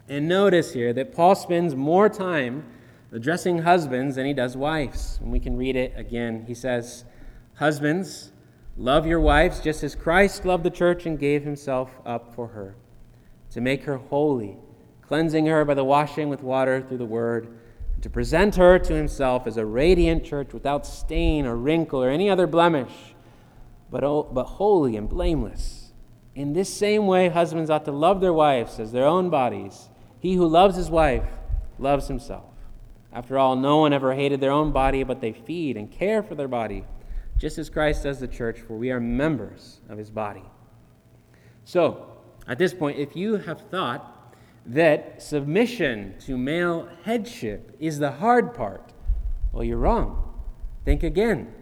And 0.09 0.29
notice 0.29 0.73
here 0.73 0.93
that 0.93 1.13
Paul 1.13 1.35
spends 1.35 1.75
more 1.75 2.09
time 2.09 2.65
addressing 3.13 3.59
husbands 3.59 4.17
than 4.17 4.27
he 4.27 4.33
does 4.33 4.57
wives. 4.57 5.19
And 5.21 5.31
we 5.31 5.41
can 5.41 5.57
read 5.57 5.77
it 5.77 5.93
again. 5.97 6.45
He 6.47 6.55
says, 6.55 7.05
Husbands, 7.55 8.33
love 8.77 9.07
your 9.07 9.21
wives 9.21 9.61
just 9.61 9.83
as 9.83 9.95
Christ 9.95 10.45
loved 10.45 10.65
the 10.65 10.71
church 10.71 11.07
and 11.07 11.19
gave 11.19 11.43
himself 11.43 11.91
up 12.07 12.35
for 12.35 12.49
her, 12.49 12.75
to 13.51 13.61
make 13.61 13.85
her 13.85 13.99
holy, 13.99 14.57
cleansing 15.03 15.47
her 15.47 15.65
by 15.65 15.75
the 15.75 15.85
washing 15.85 16.29
with 16.29 16.43
water 16.43 16.81
through 16.81 16.99
the 16.99 17.05
word 17.05 17.49
to 18.03 18.11
present 18.11 18.57
her 18.57 18.79
to 18.81 18.95
himself 18.95 19.47
as 19.47 19.57
a 19.57 19.65
radiant 19.65 20.25
church 20.25 20.53
without 20.53 20.85
stain 20.85 21.47
or 21.47 21.57
wrinkle 21.57 22.03
or 22.03 22.11
any 22.11 22.29
other 22.29 22.49
blemish, 22.49 23.12
but, 23.93 24.03
oh, 24.03 24.25
but 24.25 24.45
holy 24.45 24.97
and 24.97 25.09
blameless. 25.09 25.93
In 26.35 26.55
this 26.55 26.75
same 26.75 27.07
way, 27.07 27.29
husbands 27.29 27.71
ought 27.71 27.85
to 27.85 27.93
love 27.93 28.21
their 28.21 28.33
wives 28.33 28.81
as 28.81 28.91
their 28.91 29.05
own 29.05 29.31
bodies. 29.31 29.91
He 30.19 30.35
who 30.35 30.49
loves 30.49 30.77
his 30.77 30.91
wife 30.91 31.29
loves 31.79 32.09
himself. 32.09 32.53
After 33.13 33.39
all, 33.39 33.55
no 33.55 33.77
one 33.77 33.93
ever 33.93 34.15
hated 34.15 34.41
their 34.41 34.51
own 34.51 34.73
body, 34.73 35.05
but 35.05 35.21
they 35.21 35.33
feed 35.33 35.77
and 35.77 35.91
care 35.91 36.23
for 36.23 36.35
their 36.35 36.49
body, 36.49 36.85
just 37.39 37.59
as 37.59 37.69
Christ 37.69 38.05
does 38.05 38.19
the 38.19 38.27
church, 38.27 38.59
for 38.59 38.79
we 38.79 38.91
are 38.91 38.99
members 38.99 39.81
of 39.91 39.99
his 39.99 40.11
body. 40.11 40.45
So, 41.65 42.09
at 42.49 42.59
this 42.59 42.73
point, 42.73 42.99
if 42.99 43.15
you 43.15 43.37
have 43.37 43.61
thought 43.71 44.35
that 44.65 45.21
submission 45.21 46.15
to 46.21 46.39
male 46.39 46.89
headship 47.05 47.77
is 47.81 47.99
the 47.99 48.13
hard 48.13 48.55
part. 48.55 48.93
Well, 49.53 49.65
you're 49.65 49.77
wrong. 49.77 50.33
Think 50.85 51.03
again. 51.03 51.53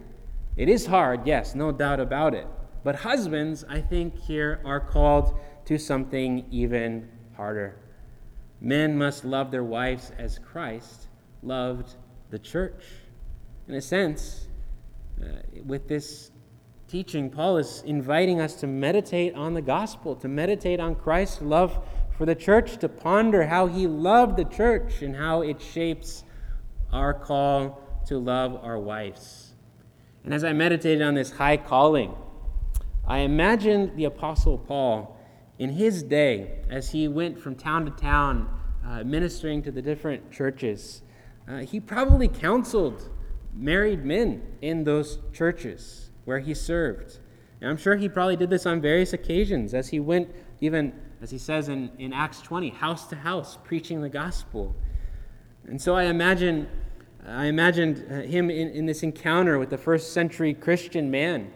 It 0.57 0.69
is 0.69 0.85
hard, 0.85 1.25
yes, 1.25 1.55
no 1.55 1.71
doubt 1.71 1.99
about 1.99 2.33
it. 2.33 2.47
But 2.83 2.95
husbands, 2.95 3.63
I 3.69 3.79
think, 3.81 4.17
here 4.17 4.59
are 4.65 4.79
called 4.79 5.39
to 5.65 5.77
something 5.77 6.45
even 6.51 7.07
harder. 7.35 7.77
Men 8.59 8.97
must 8.97 9.23
love 9.25 9.51
their 9.51 9.63
wives 9.63 10.11
as 10.17 10.39
Christ 10.39 11.07
loved 11.41 11.95
the 12.29 12.39
church. 12.39 12.83
In 13.67 13.75
a 13.75 13.81
sense, 13.81 14.47
uh, 15.21 15.27
with 15.65 15.87
this 15.87 16.31
teaching, 16.87 17.29
Paul 17.29 17.57
is 17.57 17.83
inviting 17.85 18.41
us 18.41 18.55
to 18.55 18.67
meditate 18.67 19.33
on 19.35 19.53
the 19.53 19.61
gospel, 19.61 20.15
to 20.17 20.27
meditate 20.27 20.79
on 20.79 20.95
Christ's 20.95 21.41
love 21.41 21.83
for 22.17 22.25
the 22.25 22.35
church 22.35 22.77
to 22.77 22.89
ponder 22.89 23.47
how 23.47 23.67
he 23.67 23.87
loved 23.87 24.37
the 24.37 24.45
church 24.45 25.01
and 25.01 25.15
how 25.15 25.41
it 25.41 25.61
shapes 25.61 26.23
our 26.91 27.13
call 27.13 27.81
to 28.05 28.19
love 28.19 28.59
our 28.61 28.77
wives. 28.77 29.40
And 30.23 30.33
as 30.33 30.43
I 30.43 30.53
meditated 30.53 31.01
on 31.01 31.15
this 31.15 31.31
high 31.31 31.57
calling, 31.57 32.15
I 33.07 33.19
imagined 33.19 33.97
the 33.97 34.05
Apostle 34.05 34.57
Paul 34.57 35.17
in 35.59 35.71
his 35.71 36.03
day 36.03 36.59
as 36.69 36.91
he 36.91 37.07
went 37.07 37.39
from 37.39 37.55
town 37.55 37.85
to 37.85 37.91
town 37.91 38.49
uh, 38.85 39.03
ministering 39.03 39.61
to 39.63 39.71
the 39.71 39.81
different 39.81 40.31
churches. 40.31 41.01
Uh, 41.47 41.59
he 41.59 41.79
probably 41.79 42.27
counseled 42.27 43.09
married 43.53 44.05
men 44.05 44.41
in 44.61 44.83
those 44.83 45.19
churches 45.33 46.09
where 46.25 46.39
he 46.39 46.53
served. 46.53 47.19
And 47.59 47.69
I'm 47.69 47.77
sure 47.77 47.95
he 47.95 48.09
probably 48.09 48.35
did 48.35 48.49
this 48.49 48.65
on 48.65 48.81
various 48.81 49.13
occasions 49.13 49.73
as 49.73 49.89
he 49.89 49.99
went 49.99 50.29
even 50.61 50.93
as 51.21 51.29
he 51.29 51.37
says 51.37 51.69
in, 51.69 51.91
in 51.99 52.13
Acts 52.13 52.41
20, 52.41 52.69
house 52.69 53.07
to 53.07 53.15
house, 53.15 53.57
preaching 53.63 54.01
the 54.01 54.09
gospel. 54.09 54.75
And 55.67 55.79
so 55.79 55.95
I 55.95 56.05
imagine, 56.05 56.67
I 57.27 57.45
imagined 57.45 58.05
uh, 58.09 58.21
him 58.21 58.49
in, 58.49 58.69
in 58.69 58.85
this 58.85 59.03
encounter 59.03 59.59
with 59.59 59.69
the 59.69 59.77
first 59.77 60.13
century 60.13 60.53
Christian 60.53 61.11
man, 61.11 61.51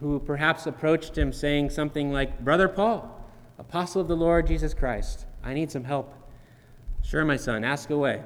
who 0.00 0.20
perhaps 0.20 0.66
approached 0.66 1.16
him 1.16 1.32
saying 1.32 1.70
something 1.70 2.12
like, 2.12 2.40
Brother 2.40 2.68
Paul, 2.68 3.24
apostle 3.58 4.02
of 4.02 4.08
the 4.08 4.16
Lord 4.16 4.46
Jesus 4.46 4.74
Christ, 4.74 5.26
I 5.42 5.54
need 5.54 5.70
some 5.70 5.84
help. 5.84 6.14
Sure, 7.02 7.24
my 7.24 7.36
son, 7.36 7.64
ask 7.64 7.90
away. 7.90 8.22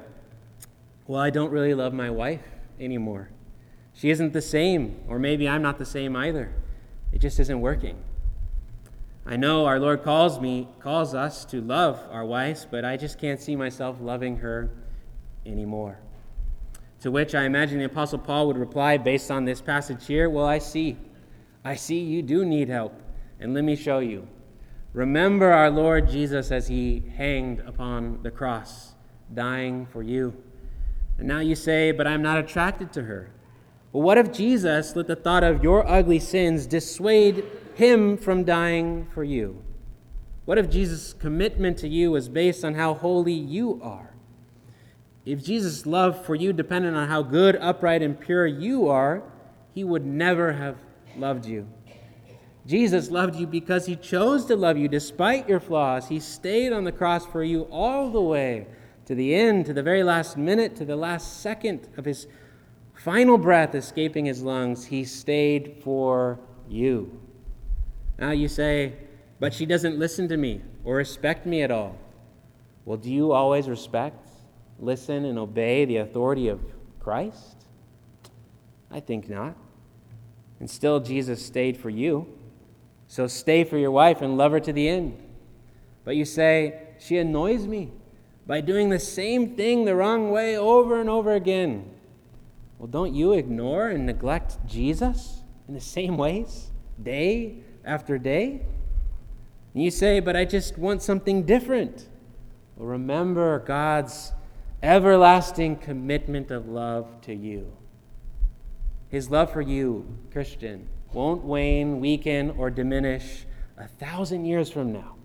Well, 1.07 1.21
I 1.21 1.29
don't 1.29 1.51
really 1.51 1.73
love 1.73 1.93
my 1.93 2.09
wife 2.09 2.43
anymore. 2.79 3.29
She 3.93 4.09
isn't 4.09 4.33
the 4.33 4.41
same, 4.41 4.99
or 5.07 5.19
maybe 5.19 5.47
I'm 5.47 5.61
not 5.61 5.77
the 5.77 5.85
same 5.85 6.15
either. 6.15 6.53
It 7.11 7.19
just 7.19 7.39
isn't 7.39 7.61
working. 7.61 7.97
I 9.25 9.37
know 9.37 9.65
our 9.65 9.79
Lord 9.79 10.03
calls 10.03 10.39
me, 10.41 10.67
calls 10.79 11.15
us 11.15 11.45
to 11.45 11.61
love 11.61 12.03
our 12.11 12.25
wives, 12.25 12.67
but 12.69 12.83
I 12.83 12.97
just 12.97 13.17
can't 13.17 13.39
see 13.39 13.55
myself 13.55 13.97
loving 14.01 14.37
her 14.37 14.69
anymore. 15.45 15.99
To 17.03 17.11
which 17.11 17.35
I 17.35 17.43
imagine 17.43 17.79
the 17.79 17.83
Apostle 17.83 18.19
Paul 18.19 18.47
would 18.47 18.57
reply, 18.57 18.95
based 18.95 19.29
on 19.29 19.43
this 19.43 19.59
passage 19.59 20.07
here, 20.07 20.29
Well, 20.29 20.45
I 20.45 20.59
see. 20.59 20.97
I 21.65 21.75
see 21.75 21.99
you 21.99 22.21
do 22.21 22.45
need 22.45 22.69
help, 22.69 22.97
and 23.41 23.53
let 23.53 23.65
me 23.65 23.75
show 23.75 23.99
you. 23.99 24.25
Remember 24.93 25.51
our 25.51 25.69
Lord 25.69 26.09
Jesus 26.09 26.49
as 26.49 26.69
he 26.69 27.03
hanged 27.17 27.59
upon 27.59 28.23
the 28.23 28.31
cross, 28.31 28.93
dying 29.33 29.85
for 29.85 30.01
you. 30.01 30.33
And 31.17 31.27
now 31.27 31.39
you 31.39 31.55
say, 31.55 31.91
But 31.91 32.07
I'm 32.07 32.21
not 32.21 32.37
attracted 32.37 32.93
to 32.93 33.03
her. 33.03 33.31
Well, 33.91 34.03
what 34.03 34.17
if 34.17 34.31
Jesus 34.31 34.95
let 34.95 35.07
the 35.07 35.17
thought 35.17 35.43
of 35.43 35.61
your 35.61 35.85
ugly 35.85 36.19
sins 36.19 36.65
dissuade 36.65 37.43
him 37.75 38.15
from 38.15 38.45
dying 38.45 39.07
for 39.13 39.25
you? 39.25 39.61
What 40.45 40.57
if 40.57 40.69
Jesus' 40.69 41.11
commitment 41.11 41.77
to 41.79 41.89
you 41.89 42.11
was 42.11 42.29
based 42.29 42.63
on 42.63 42.75
how 42.75 42.93
holy 42.93 43.33
you 43.33 43.81
are? 43.83 44.12
If 45.25 45.43
Jesus' 45.43 45.85
love 45.85 46.25
for 46.25 46.35
you 46.35 46.51
depended 46.51 46.93
on 46.95 47.07
how 47.07 47.21
good, 47.21 47.55
upright, 47.55 48.01
and 48.01 48.19
pure 48.19 48.45
you 48.45 48.87
are, 48.89 49.23
he 49.73 49.83
would 49.83 50.05
never 50.05 50.53
have 50.53 50.77
loved 51.17 51.45
you. 51.45 51.67
Jesus 52.65 53.11
loved 53.11 53.35
you 53.35 53.45
because 53.45 53.85
he 53.85 53.95
chose 53.95 54.45
to 54.45 54.55
love 54.55 54.77
you 54.77 54.87
despite 54.87 55.49
your 55.49 55.59
flaws. 55.59 56.07
He 56.07 56.19
stayed 56.19 56.71
on 56.71 56.83
the 56.83 56.91
cross 56.91 57.25
for 57.25 57.43
you 57.43 57.63
all 57.63 58.09
the 58.09 58.21
way 58.21 58.67
to 59.05 59.15
the 59.15 59.35
end, 59.35 59.65
to 59.65 59.73
the 59.73 59.83
very 59.83 60.03
last 60.03 60.37
minute, 60.37 60.75
to 60.77 60.85
the 60.85 60.95
last 60.95 61.41
second 61.41 61.89
of 61.97 62.05
his 62.05 62.27
final 62.93 63.37
breath 63.37 63.75
escaping 63.75 64.25
his 64.25 64.41
lungs, 64.41 64.85
he 64.85 65.03
stayed 65.03 65.81
for 65.83 66.39
you. 66.69 67.19
Now 68.17 68.31
you 68.31 68.47
say, 68.47 68.93
but 69.39 69.53
she 69.53 69.65
doesn't 69.65 69.99
listen 69.99 70.29
to 70.29 70.37
me 70.37 70.61
or 70.85 70.95
respect 70.95 71.45
me 71.45 71.63
at 71.63 71.71
all. 71.71 71.97
Well, 72.85 72.97
do 72.97 73.11
you 73.11 73.33
always 73.33 73.67
respect, 73.67 74.22
listen, 74.79 75.25
and 75.25 75.37
obey 75.37 75.85
the 75.85 75.97
authority 75.97 76.47
of 76.47 76.59
Christ? 76.99 77.65
I 78.91 78.99
think 78.99 79.29
not. 79.29 79.55
And 80.59 80.69
still, 80.69 80.99
Jesus 80.99 81.45
stayed 81.45 81.77
for 81.77 81.89
you. 81.89 82.27
So 83.07 83.27
stay 83.27 83.63
for 83.63 83.77
your 83.77 83.91
wife 83.91 84.21
and 84.21 84.37
love 84.37 84.51
her 84.53 84.59
to 84.59 84.73
the 84.73 84.87
end. 84.87 85.17
But 86.05 86.15
you 86.15 86.25
say, 86.25 86.81
she 86.99 87.17
annoys 87.17 87.67
me 87.67 87.91
by 88.45 88.61
doing 88.61 88.89
the 88.89 88.99
same 88.99 89.55
thing 89.55 89.85
the 89.85 89.95
wrong 89.95 90.31
way 90.31 90.57
over 90.57 90.99
and 90.99 91.09
over 91.09 91.33
again. 91.33 91.89
Well, 92.77 92.87
don't 92.87 93.13
you 93.13 93.33
ignore 93.33 93.89
and 93.89 94.05
neglect 94.05 94.57
Jesus 94.65 95.41
in 95.67 95.73
the 95.73 95.81
same 95.81 96.17
ways, 96.17 96.71
day 97.01 97.57
after 97.85 98.17
day? 98.17 98.65
And 99.73 99.83
you 99.83 99.91
say, 99.91 100.19
but 100.19 100.35
I 100.35 100.45
just 100.45 100.77
want 100.77 101.01
something 101.01 101.43
different. 101.43 102.07
Well, 102.75 102.89
remember 102.89 103.59
God's 103.59 104.33
everlasting 104.83 105.77
commitment 105.77 106.51
of 106.51 106.67
love 106.67 107.07
to 107.21 107.33
you. 107.33 107.71
His 109.07 109.31
love 109.31 109.51
for 109.51 109.61
you, 109.61 110.05
Christian, 110.31 110.89
won't 111.13 111.43
wane, 111.43 111.99
weaken, 111.99 112.51
or 112.57 112.69
diminish 112.69 113.45
a 113.77 113.87
thousand 113.87 114.45
years 114.45 114.69
from 114.69 114.91
now. 114.91 115.15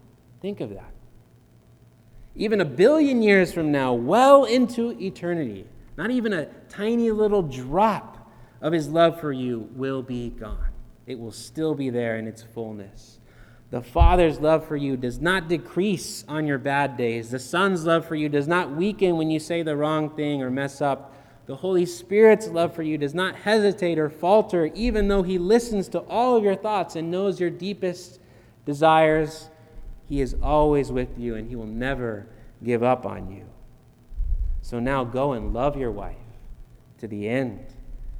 Think 0.40 0.60
of 0.60 0.70
that. 0.70 0.92
Even 2.36 2.60
a 2.60 2.64
billion 2.64 3.20
years 3.20 3.52
from 3.52 3.72
now, 3.72 3.94
well 3.94 4.44
into 4.44 4.90
eternity, 5.00 5.66
not 5.96 6.12
even 6.12 6.32
a 6.32 6.46
tiny 6.68 7.10
little 7.10 7.42
drop 7.42 8.30
of 8.60 8.72
his 8.72 8.88
love 8.88 9.20
for 9.20 9.32
you 9.32 9.68
will 9.74 10.02
be 10.02 10.30
gone. 10.30 10.68
It 11.06 11.18
will 11.18 11.32
still 11.32 11.74
be 11.74 11.90
there 11.90 12.16
in 12.16 12.28
its 12.28 12.42
fullness. 12.42 13.18
The 13.70 13.82
Father's 13.82 14.40
love 14.40 14.66
for 14.66 14.76
you 14.76 14.96
does 14.96 15.20
not 15.20 15.48
decrease 15.48 16.24
on 16.26 16.46
your 16.46 16.58
bad 16.58 16.96
days. 16.96 17.30
The 17.30 17.38
Son's 17.38 17.84
love 17.84 18.06
for 18.06 18.14
you 18.14 18.28
does 18.28 18.48
not 18.48 18.74
weaken 18.74 19.16
when 19.16 19.30
you 19.30 19.38
say 19.38 19.62
the 19.62 19.76
wrong 19.76 20.10
thing 20.10 20.42
or 20.42 20.50
mess 20.50 20.80
up. 20.80 21.14
The 21.44 21.56
Holy 21.56 21.84
Spirit's 21.84 22.48
love 22.48 22.74
for 22.74 22.82
you 22.82 22.96
does 22.96 23.14
not 23.14 23.34
hesitate 23.34 23.98
or 23.98 24.08
falter, 24.08 24.66
even 24.74 25.08
though 25.08 25.22
He 25.22 25.38
listens 25.38 25.88
to 25.88 26.00
all 26.00 26.36
of 26.36 26.44
your 26.44 26.54
thoughts 26.54 26.96
and 26.96 27.10
knows 27.10 27.40
your 27.40 27.50
deepest 27.50 28.20
desires. 28.64 29.50
He 30.06 30.22
is 30.22 30.34
always 30.42 30.90
with 30.90 31.18
you 31.18 31.34
and 31.34 31.48
He 31.48 31.56
will 31.56 31.66
never 31.66 32.26
give 32.64 32.82
up 32.82 33.04
on 33.04 33.30
you. 33.30 33.44
So 34.62 34.78
now 34.78 35.04
go 35.04 35.32
and 35.32 35.52
love 35.52 35.76
your 35.76 35.90
wife 35.90 36.16
to 36.98 37.06
the 37.06 37.28
end 37.28 37.64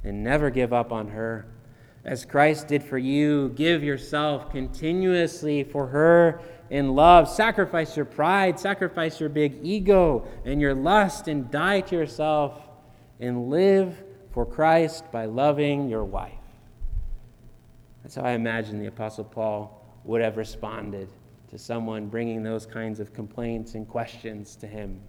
and 0.03 0.23
never 0.23 0.49
give 0.49 0.73
up 0.73 0.91
on 0.91 1.09
her. 1.09 1.45
As 2.05 2.25
Christ 2.25 2.67
did 2.67 2.83
for 2.83 2.97
you, 2.97 3.49
give 3.49 3.83
yourself 3.83 4.51
continuously 4.51 5.63
for 5.63 5.87
her 5.87 6.41
in 6.69 6.95
love. 6.95 7.27
Sacrifice 7.27 7.95
your 7.95 8.05
pride, 8.05 8.59
sacrifice 8.59 9.19
your 9.19 9.29
big 9.29 9.59
ego 9.63 10.25
and 10.45 10.61
your 10.61 10.73
lust, 10.73 11.27
and 11.27 11.51
die 11.51 11.81
to 11.81 11.95
yourself 11.95 12.61
and 13.19 13.49
live 13.49 14.03
for 14.31 14.45
Christ 14.45 15.11
by 15.11 15.25
loving 15.25 15.89
your 15.89 16.05
wife. 16.05 16.33
That's 18.03 18.15
how 18.15 18.23
I 18.23 18.31
imagine 18.31 18.79
the 18.79 18.87
Apostle 18.87 19.25
Paul 19.25 19.85
would 20.05 20.21
have 20.21 20.37
responded 20.37 21.09
to 21.49 21.57
someone 21.57 22.07
bringing 22.07 22.43
those 22.43 22.65
kinds 22.65 22.99
of 22.99 23.13
complaints 23.13 23.75
and 23.75 23.87
questions 23.87 24.55
to 24.57 24.67
him. 24.67 25.01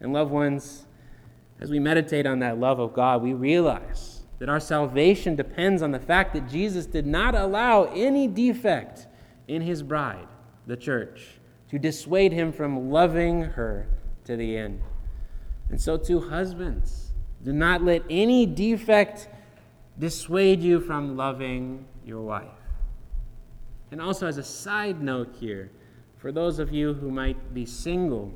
And, 0.00 0.12
loved 0.12 0.30
ones, 0.30 0.86
as 1.60 1.70
we 1.70 1.78
meditate 1.78 2.26
on 2.26 2.38
that 2.40 2.58
love 2.58 2.78
of 2.78 2.94
God, 2.94 3.22
we 3.22 3.32
realize 3.34 4.15
that 4.38 4.48
our 4.48 4.60
salvation 4.60 5.34
depends 5.34 5.82
on 5.82 5.92
the 5.92 5.98
fact 5.98 6.34
that 6.34 6.48
Jesus 6.48 6.86
did 6.86 7.06
not 7.06 7.34
allow 7.34 7.84
any 7.84 8.28
defect 8.28 9.06
in 9.48 9.62
his 9.62 9.82
bride, 9.82 10.28
the 10.66 10.76
church, 10.76 11.38
to 11.70 11.78
dissuade 11.78 12.32
him 12.32 12.52
from 12.52 12.90
loving 12.90 13.42
her 13.42 13.88
to 14.24 14.36
the 14.36 14.56
end. 14.56 14.82
And 15.70 15.80
so, 15.80 15.96
too, 15.96 16.20
husbands, 16.20 17.12
do 17.42 17.52
not 17.52 17.82
let 17.82 18.02
any 18.10 18.46
defect 18.46 19.28
dissuade 19.98 20.60
you 20.60 20.80
from 20.80 21.16
loving 21.16 21.86
your 22.04 22.20
wife. 22.20 22.48
And 23.90 24.00
also, 24.00 24.26
as 24.26 24.36
a 24.36 24.44
side 24.44 25.00
note 25.00 25.34
here, 25.38 25.70
for 26.18 26.32
those 26.32 26.58
of 26.58 26.72
you 26.72 26.94
who 26.94 27.10
might 27.10 27.54
be 27.54 27.64
single, 27.64 28.34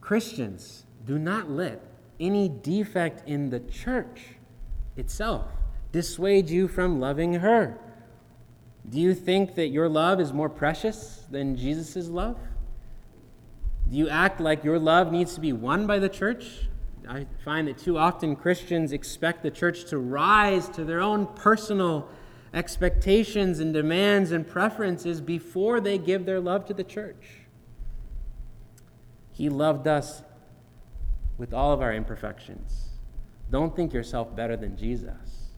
Christians, 0.00 0.84
do 1.06 1.18
not 1.18 1.50
let 1.50 1.89
any 2.20 2.48
defect 2.48 3.26
in 3.28 3.50
the 3.50 3.60
church 3.60 4.36
itself 4.96 5.46
dissuade 5.92 6.48
you 6.48 6.68
from 6.68 7.00
loving 7.00 7.34
her. 7.34 7.78
Do 8.88 9.00
you 9.00 9.14
think 9.14 9.54
that 9.56 9.68
your 9.68 9.88
love 9.88 10.20
is 10.20 10.32
more 10.32 10.48
precious 10.48 11.24
than 11.30 11.56
Jesus' 11.56 12.08
love? 12.08 12.38
Do 13.88 13.96
you 13.96 14.08
act 14.08 14.40
like 14.40 14.62
your 14.62 14.78
love 14.78 15.10
needs 15.10 15.34
to 15.34 15.40
be 15.40 15.52
won 15.52 15.86
by 15.86 15.98
the 15.98 16.08
church? 16.08 16.68
I 17.08 17.26
find 17.44 17.66
that 17.66 17.78
too 17.78 17.98
often 17.98 18.36
Christians 18.36 18.92
expect 18.92 19.42
the 19.42 19.50
church 19.50 19.84
to 19.86 19.98
rise 19.98 20.68
to 20.70 20.84
their 20.84 21.00
own 21.00 21.26
personal 21.26 22.08
expectations 22.54 23.58
and 23.58 23.72
demands 23.74 24.32
and 24.32 24.46
preferences 24.46 25.20
before 25.20 25.80
they 25.80 25.98
give 25.98 26.24
their 26.24 26.40
love 26.40 26.66
to 26.66 26.74
the 26.74 26.84
church. 26.84 27.46
He 29.32 29.48
loved 29.48 29.88
us 29.88 30.22
with 31.40 31.54
all 31.54 31.72
of 31.72 31.80
our 31.80 31.94
imperfections. 31.94 32.90
Don't 33.50 33.74
think 33.74 33.94
yourself 33.94 34.36
better 34.36 34.58
than 34.58 34.76
Jesus. 34.76 35.48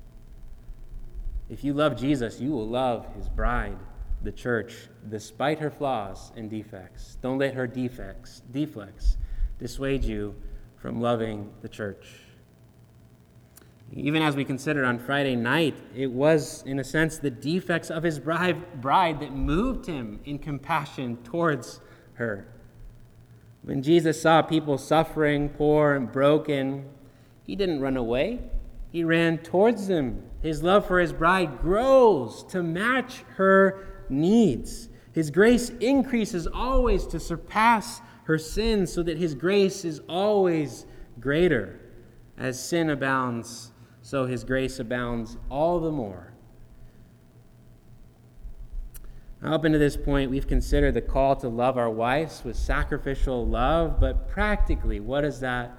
If 1.50 1.64
you 1.64 1.74
love 1.74 1.96
Jesus, 1.96 2.38
you 2.38 2.52
will 2.52 2.68
love 2.68 3.04
his 3.16 3.28
bride, 3.28 3.76
the 4.22 4.30
church, 4.30 4.86
despite 5.10 5.58
her 5.58 5.72
flaws 5.72 6.30
and 6.36 6.48
defects. 6.48 7.18
Don't 7.20 7.38
let 7.38 7.54
her 7.54 7.66
defects, 7.66 8.42
deflects 8.52 9.16
dissuade 9.58 10.04
you 10.04 10.36
from 10.76 11.00
loving 11.00 11.50
the 11.62 11.68
church. 11.68 12.06
Even 13.92 14.22
as 14.22 14.36
we 14.36 14.44
considered 14.44 14.84
on 14.84 15.00
Friday 15.00 15.34
night, 15.34 15.76
it 15.96 16.12
was, 16.12 16.62
in 16.64 16.78
a 16.78 16.84
sense, 16.84 17.18
the 17.18 17.30
defects 17.30 17.90
of 17.90 18.04
his 18.04 18.20
bride, 18.20 18.80
bride 18.80 19.18
that 19.18 19.32
moved 19.32 19.86
him 19.86 20.20
in 20.24 20.38
compassion 20.38 21.16
towards 21.24 21.80
her. 22.14 22.46
When 23.62 23.82
Jesus 23.82 24.20
saw 24.20 24.42
people 24.42 24.76
suffering, 24.76 25.48
poor, 25.48 25.94
and 25.94 26.10
broken, 26.10 26.88
he 27.44 27.54
didn't 27.54 27.80
run 27.80 27.96
away. 27.96 28.40
He 28.90 29.04
ran 29.04 29.38
towards 29.38 29.86
them. 29.86 30.24
His 30.42 30.62
love 30.62 30.86
for 30.86 30.98
his 30.98 31.12
bride 31.12 31.60
grows 31.60 32.42
to 32.48 32.62
match 32.62 33.22
her 33.36 34.04
needs. 34.08 34.88
His 35.12 35.30
grace 35.30 35.70
increases 35.80 36.46
always 36.46 37.06
to 37.06 37.20
surpass 37.20 38.00
her 38.24 38.38
sins, 38.38 38.92
so 38.92 39.02
that 39.02 39.18
his 39.18 39.34
grace 39.34 39.84
is 39.84 40.00
always 40.08 40.86
greater. 41.20 41.80
As 42.36 42.62
sin 42.62 42.90
abounds, 42.90 43.72
so 44.00 44.26
his 44.26 44.42
grace 44.42 44.78
abounds 44.78 45.36
all 45.50 45.80
the 45.80 45.90
more. 45.90 46.31
Up 49.44 49.64
until 49.64 49.80
this 49.80 49.96
point, 49.96 50.30
we've 50.30 50.46
considered 50.46 50.94
the 50.94 51.00
call 51.00 51.34
to 51.36 51.48
love 51.48 51.76
our 51.76 51.90
wives 51.90 52.42
with 52.44 52.54
sacrificial 52.54 53.44
love, 53.44 53.98
but 53.98 54.28
practically, 54.28 55.00
what 55.00 55.22
does 55.22 55.40
that 55.40 55.76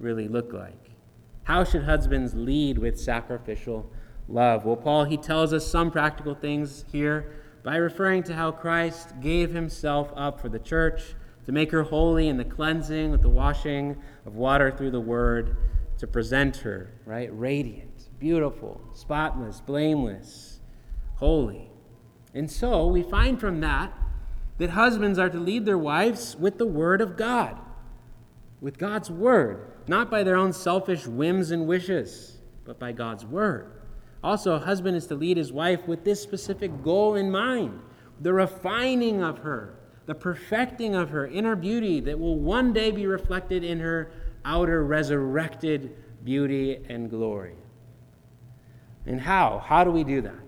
really 0.00 0.26
look 0.26 0.52
like? 0.52 0.90
How 1.44 1.62
should 1.62 1.84
husbands 1.84 2.34
lead 2.34 2.76
with 2.76 2.98
sacrificial 2.98 3.88
love? 4.26 4.64
Well, 4.64 4.74
Paul, 4.74 5.04
he 5.04 5.16
tells 5.16 5.52
us 5.52 5.64
some 5.64 5.92
practical 5.92 6.34
things 6.34 6.84
here 6.90 7.32
by 7.62 7.76
referring 7.76 8.24
to 8.24 8.34
how 8.34 8.50
Christ 8.50 9.20
gave 9.20 9.52
himself 9.52 10.10
up 10.16 10.40
for 10.40 10.48
the 10.48 10.58
church 10.58 11.14
to 11.46 11.52
make 11.52 11.70
her 11.70 11.84
holy 11.84 12.26
in 12.26 12.36
the 12.36 12.44
cleansing 12.44 13.12
with 13.12 13.22
the 13.22 13.28
washing 13.28 13.96
of 14.26 14.34
water 14.34 14.72
through 14.72 14.90
the 14.90 15.00
word, 15.00 15.56
to 15.98 16.08
present 16.08 16.56
her, 16.56 16.92
right, 17.06 17.28
radiant, 17.32 18.08
beautiful, 18.18 18.80
spotless, 18.92 19.60
blameless, 19.60 20.58
holy. 21.14 21.70
And 22.34 22.50
so 22.50 22.86
we 22.88 23.02
find 23.02 23.40
from 23.40 23.60
that 23.60 23.96
that 24.58 24.70
husbands 24.70 25.18
are 25.18 25.30
to 25.30 25.38
lead 25.38 25.64
their 25.64 25.78
wives 25.78 26.36
with 26.36 26.58
the 26.58 26.66
Word 26.66 27.00
of 27.00 27.16
God, 27.16 27.58
with 28.60 28.78
God's 28.78 29.10
Word, 29.10 29.72
not 29.86 30.10
by 30.10 30.22
their 30.22 30.36
own 30.36 30.52
selfish 30.52 31.06
whims 31.06 31.50
and 31.50 31.66
wishes, 31.66 32.38
but 32.64 32.78
by 32.78 32.92
God's 32.92 33.24
Word. 33.24 33.70
Also, 34.22 34.54
a 34.54 34.58
husband 34.58 34.96
is 34.96 35.06
to 35.08 35.14
lead 35.14 35.36
his 35.36 35.52
wife 35.52 35.86
with 35.86 36.04
this 36.04 36.20
specific 36.20 36.82
goal 36.82 37.14
in 37.14 37.30
mind 37.30 37.80
the 38.20 38.32
refining 38.32 39.22
of 39.22 39.38
her, 39.38 39.74
the 40.06 40.14
perfecting 40.14 40.94
of 40.94 41.10
her 41.10 41.26
inner 41.26 41.56
beauty 41.56 41.98
that 42.00 42.18
will 42.18 42.38
one 42.38 42.72
day 42.72 42.90
be 42.90 43.06
reflected 43.06 43.64
in 43.64 43.80
her 43.80 44.10
outer 44.44 44.84
resurrected 44.84 45.94
beauty 46.22 46.78
and 46.88 47.10
glory. 47.10 47.56
And 49.04 49.20
how? 49.20 49.58
How 49.58 49.84
do 49.84 49.90
we 49.90 50.04
do 50.04 50.20
that? 50.22 50.38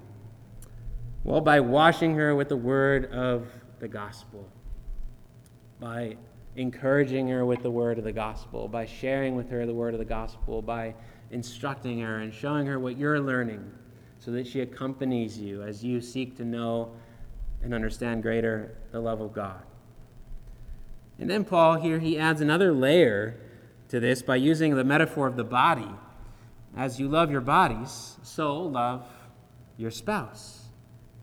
Well, 1.27 1.41
by 1.41 1.59
washing 1.59 2.15
her 2.15 2.37
with 2.37 2.49
the 2.49 2.57
word 2.57 3.11
of 3.13 3.49
the 3.81 3.89
gospel, 3.89 4.49
by 5.81 6.19
encouraging 6.55 7.27
her 7.27 7.45
with 7.45 7.65
the 7.65 7.71
word 7.71 7.99
of 7.99 8.05
the 8.05 8.13
gospel, 8.13 8.69
by 8.69 8.87
sharing 8.87 9.35
with 9.35 9.51
her 9.51 9.67
the 9.67 9.75
word 9.75 9.93
of 9.93 9.99
the 9.99 10.05
gospel, 10.05 10.63
by 10.63 10.95
instructing 11.33 11.99
her 11.99 12.19
and 12.19 12.33
showing 12.33 12.65
her 12.67 12.79
what 12.79 12.97
you're 12.97 13.19
learning 13.19 13.69
so 14.21 14.31
that 14.31 14.47
she 14.47 14.61
accompanies 14.61 15.37
you 15.37 15.65
as 15.65 15.83
you 15.83 16.01
seek 16.01 16.37
to 16.37 16.45
know 16.45 16.93
and 17.61 17.75
understand 17.75 18.23
greater 18.23 18.77
the 18.93 19.01
love 19.01 19.21
of 19.21 19.33
God. 19.33 19.63
And 21.19 21.29
then 21.29 21.45
Paul 21.45 21.81
here 21.81 21.99
he 21.99 22.17
adds 22.17 22.41
another 22.41 22.73
layer 22.73 23.37
to 23.89 23.99
this 23.99 24.23
by 24.23 24.37
using 24.37 24.77
the 24.77 24.85
metaphor 24.85 25.27
of 25.27 25.35
the 25.35 25.43
body. 25.43 25.91
As 26.77 27.01
you 27.01 27.09
love 27.09 27.33
your 27.33 27.41
bodies, 27.41 28.17
so 28.23 28.61
love 28.63 29.05
your 29.77 29.91
spouse. 29.91 30.56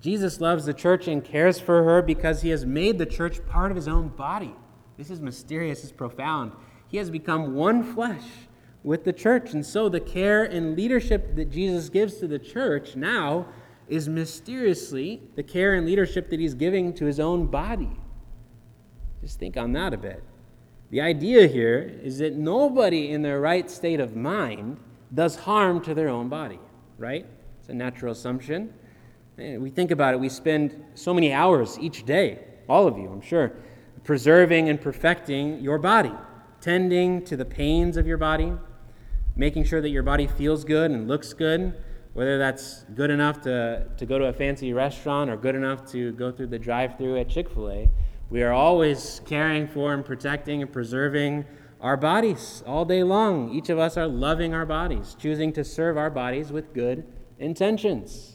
Jesus 0.03 0.41
loves 0.41 0.65
the 0.65 0.73
church 0.73 1.07
and 1.07 1.23
cares 1.23 1.61
for 1.61 1.85
her 1.85 2.01
because 2.01 2.41
he 2.41 2.49
has 2.49 2.65
made 2.65 2.97
the 2.97 3.05
church 3.05 3.39
part 3.47 3.71
of 3.71 3.77
his 3.77 3.87
own 3.87 4.09
body. 4.09 4.53
This 4.97 5.09
is 5.09 5.21
mysterious, 5.21 5.81
it's 5.81 5.93
profound. 5.93 6.51
He 6.89 6.97
has 6.97 7.09
become 7.09 7.55
one 7.55 7.83
flesh 7.95 8.25
with 8.83 9.05
the 9.05 9.13
church. 9.13 9.53
And 9.53 9.65
so 9.65 9.87
the 9.87 10.01
care 10.01 10.43
and 10.43 10.75
leadership 10.75 11.37
that 11.37 11.49
Jesus 11.49 11.87
gives 11.87 12.17
to 12.17 12.27
the 12.27 12.37
church 12.37 12.97
now 12.97 13.47
is 13.87 14.09
mysteriously 14.09 15.21
the 15.35 15.43
care 15.43 15.73
and 15.73 15.85
leadership 15.85 16.29
that 16.31 16.39
he's 16.41 16.53
giving 16.53 16.93
to 16.95 17.05
his 17.05 17.21
own 17.21 17.45
body. 17.45 17.97
Just 19.21 19.39
think 19.39 19.55
on 19.55 19.71
that 19.71 19.93
a 19.93 19.97
bit. 19.97 20.21
The 20.89 20.99
idea 20.99 21.47
here 21.47 21.97
is 22.03 22.17
that 22.17 22.35
nobody 22.35 23.11
in 23.11 23.21
their 23.21 23.39
right 23.39 23.71
state 23.71 24.01
of 24.01 24.17
mind 24.17 24.81
does 25.13 25.37
harm 25.37 25.79
to 25.85 25.93
their 25.93 26.09
own 26.09 26.27
body, 26.27 26.59
right? 26.97 27.25
It's 27.61 27.69
a 27.69 27.73
natural 27.73 28.11
assumption. 28.11 28.73
We 29.38 29.72
think 29.72 29.91
about 29.91 30.13
it, 30.13 30.19
we 30.19 30.30
spend 30.30 30.84
so 30.93 31.13
many 31.13 31.34
hours 31.34 31.80
each 31.80 32.06
day, 32.06 32.39
all 32.69 32.88
of 32.88 32.98
you, 32.98 33.10
I'm 33.10 33.22
sure, 33.22 33.54
preserving 34.04 34.69
and 34.69 34.80
perfecting 34.80 35.60
your 35.60 35.80
body, 35.80 36.12
tending 36.62 37.26
to 37.26 37.36
the 37.36 37.46
pains 37.46 37.98
of 37.98 38.06
your 38.06 38.17
body, 38.17 38.54
making 39.36 39.63
sure 39.63 39.82
that 39.82 39.89
your 39.89 40.04
body 40.04 40.28
feels 40.28 40.63
good 40.63 40.91
and 40.91 41.08
looks 41.08 41.34
good, 41.34 41.74
whether 42.13 42.38
that's 42.38 42.84
good 42.96 43.10
enough 43.10 43.41
to, 43.41 43.88
to 43.98 44.06
go 44.06 44.19
to 44.19 44.26
a 44.26 44.34
fancy 44.34 44.72
restaurant 44.72 45.32
or 45.32 45.38
good 45.38 45.56
enough 45.56 45.84
to 45.91 46.12
go 46.12 46.32
through 46.32 46.48
the 46.48 46.60
drive 46.60 46.96
through 46.98 47.17
at 47.17 47.28
Chick 47.28 47.50
fil 47.50 47.72
A. 47.72 47.89
We 48.30 48.43
are 48.43 48.54
always 48.54 49.22
caring 49.26 49.67
for 49.67 49.93
and 49.93 50.06
protecting 50.06 50.62
and 50.62 50.72
preserving 50.72 51.46
our 51.82 51.98
bodies 51.98 52.63
all 52.67 52.86
day 52.86 53.04
long. 53.04 53.52
Each 53.52 53.69
of 53.69 53.80
us 53.80 53.98
are 53.98 54.08
loving 54.08 54.54
our 54.54 54.65
bodies, 54.65 55.15
choosing 55.19 55.52
to 55.54 55.63
serve 55.63 55.98
our 55.98 56.12
bodies 56.12 56.52
with 56.52 56.74
good 56.74 57.04
intentions. 57.39 58.33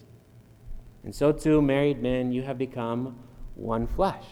And 1.09 1.14
so, 1.14 1.33
too, 1.33 1.62
married 1.62 2.03
men, 2.03 2.33
you 2.33 2.42
have 2.42 2.59
become 2.59 3.18
one 3.55 3.87
flesh 3.87 4.27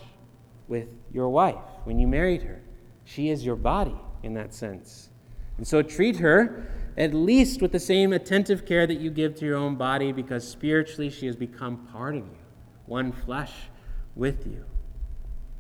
with 0.69 0.89
your 1.11 1.31
wife 1.31 1.65
when 1.85 1.99
you 1.99 2.07
married 2.07 2.43
her. 2.43 2.61
She 3.07 3.31
is 3.31 3.47
your 3.47 3.57
body 3.57 3.97
in 4.23 4.35
that 4.35 4.53
sense. 4.53 5.09
And 5.57 5.67
so, 5.67 5.81
treat 5.81 6.17
her 6.17 6.71
at 6.99 7.15
least 7.15 7.63
with 7.63 7.73
the 7.73 7.81
same 7.81 8.13
attentive 8.13 8.67
care 8.67 8.87
that 8.87 9.01
you 9.01 9.09
give 9.09 9.37
to 9.37 9.47
your 9.47 9.57
own 9.57 9.77
body 9.77 10.13
because 10.13 10.47
spiritually 10.47 11.09
she 11.09 11.25
has 11.25 11.35
become 11.35 11.79
part 11.87 12.15
of 12.15 12.27
you, 12.27 12.37
one 12.85 13.11
flesh 13.11 13.55
with 14.15 14.47
you. 14.47 14.63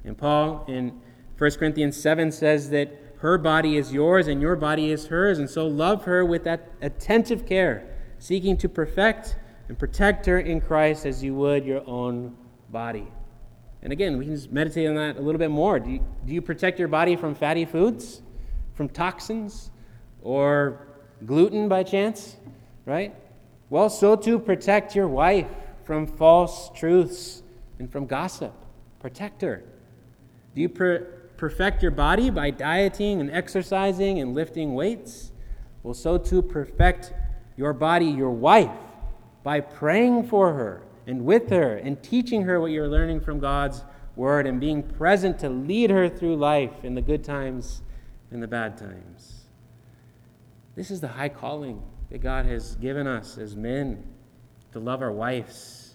And 0.05 0.18
Paul 0.18 0.66
in 0.68 1.00
1 1.38 1.50
Corinthians 1.52 1.96
7 1.96 2.31
says 2.31 2.68
that 2.68 2.92
her 3.20 3.38
body 3.38 3.79
is 3.79 3.90
yours 3.90 4.29
and 4.29 4.42
your 4.42 4.55
body 4.55 4.90
is 4.90 5.07
hers, 5.07 5.38
and 5.38 5.48
so 5.48 5.66
love 5.66 6.05
her 6.05 6.26
with 6.26 6.44
that 6.44 6.72
attentive 6.83 7.46
care, 7.46 7.88
seeking 8.18 8.59
to 8.59 8.68
perfect 8.68 9.37
and 9.68 9.79
protect 9.79 10.26
her 10.26 10.38
in 10.38 10.61
Christ 10.61 11.07
as 11.07 11.22
you 11.22 11.35
would 11.35 11.64
your 11.64 11.83
own 11.88 12.37
body. 12.70 13.07
And 13.83 13.92
again, 13.92 14.18
we 14.18 14.24
can 14.24 14.35
just 14.35 14.50
meditate 14.52 14.88
on 14.88 14.94
that 14.96 15.16
a 15.16 15.20
little 15.20 15.38
bit 15.38 15.50
more. 15.50 15.79
Do 15.79 15.90
you, 15.90 16.00
do 16.24 16.33
you 16.33 16.42
protect 16.42 16.79
your 16.79 16.88
body 16.88 17.16
from 17.16 17.35
fatty 17.35 17.64
foods, 17.64 18.22
from 18.74 18.88
toxins, 18.88 19.70
or 20.22 20.87
gluten 21.24 21.68
by 21.68 21.83
chance? 21.83 22.37
Right? 22.85 23.14
Well, 23.70 23.90
so 23.90 24.16
too 24.16 24.38
protect 24.38 24.94
your 24.94 25.09
wife 25.09 25.48
from 25.85 26.07
false 26.07 26.70
truths 26.74 27.42
and 27.79 27.90
from 27.90 28.07
gossip. 28.07 28.52
Protect 29.00 29.42
her. 29.42 29.62
Do 30.55 30.61
you 30.61 30.68
per- 30.68 31.07
perfect 31.37 31.83
your 31.83 31.90
body 31.90 32.31
by 32.31 32.50
dieting 32.50 33.20
and 33.20 33.31
exercising 33.31 34.20
and 34.20 34.35
lifting 34.35 34.74
weights? 34.74 35.33
Well, 35.83 35.94
so 35.94 36.18
too 36.18 36.42
perfect 36.42 37.12
your 37.57 37.72
body, 37.72 38.07
your 38.07 38.31
wife, 38.31 38.70
by 39.46 39.61
praying 39.61 40.26
for 40.26 40.54
her 40.54 40.82
and 41.06 41.24
with 41.24 41.50
her 41.50 41.76
and 41.76 42.02
teaching 42.02 42.42
her 42.42 42.61
what 42.61 42.72
you're 42.72 42.88
learning 42.88 43.20
from 43.20 43.38
God's 43.38 43.85
word 44.16 44.44
and 44.44 44.59
being 44.59 44.82
present 44.82 45.38
to 45.38 45.48
lead 45.48 45.88
her 45.88 46.09
through 46.09 46.35
life 46.35 46.72
in 46.82 46.96
the 46.96 47.00
good 47.00 47.22
times 47.22 47.80
and 48.32 48.42
the 48.42 48.48
bad 48.48 48.76
times. 48.76 49.44
This 50.74 50.90
is 50.90 51.00
the 51.00 51.06
high 51.06 51.28
calling 51.28 51.80
that 52.11 52.18
God 52.18 52.44
has 52.46 52.74
given 52.74 53.06
us 53.06 53.38
as 53.38 53.54
men 53.54 54.02
to 54.72 54.80
love 54.80 55.00
our 55.00 55.12
wives. 55.12 55.94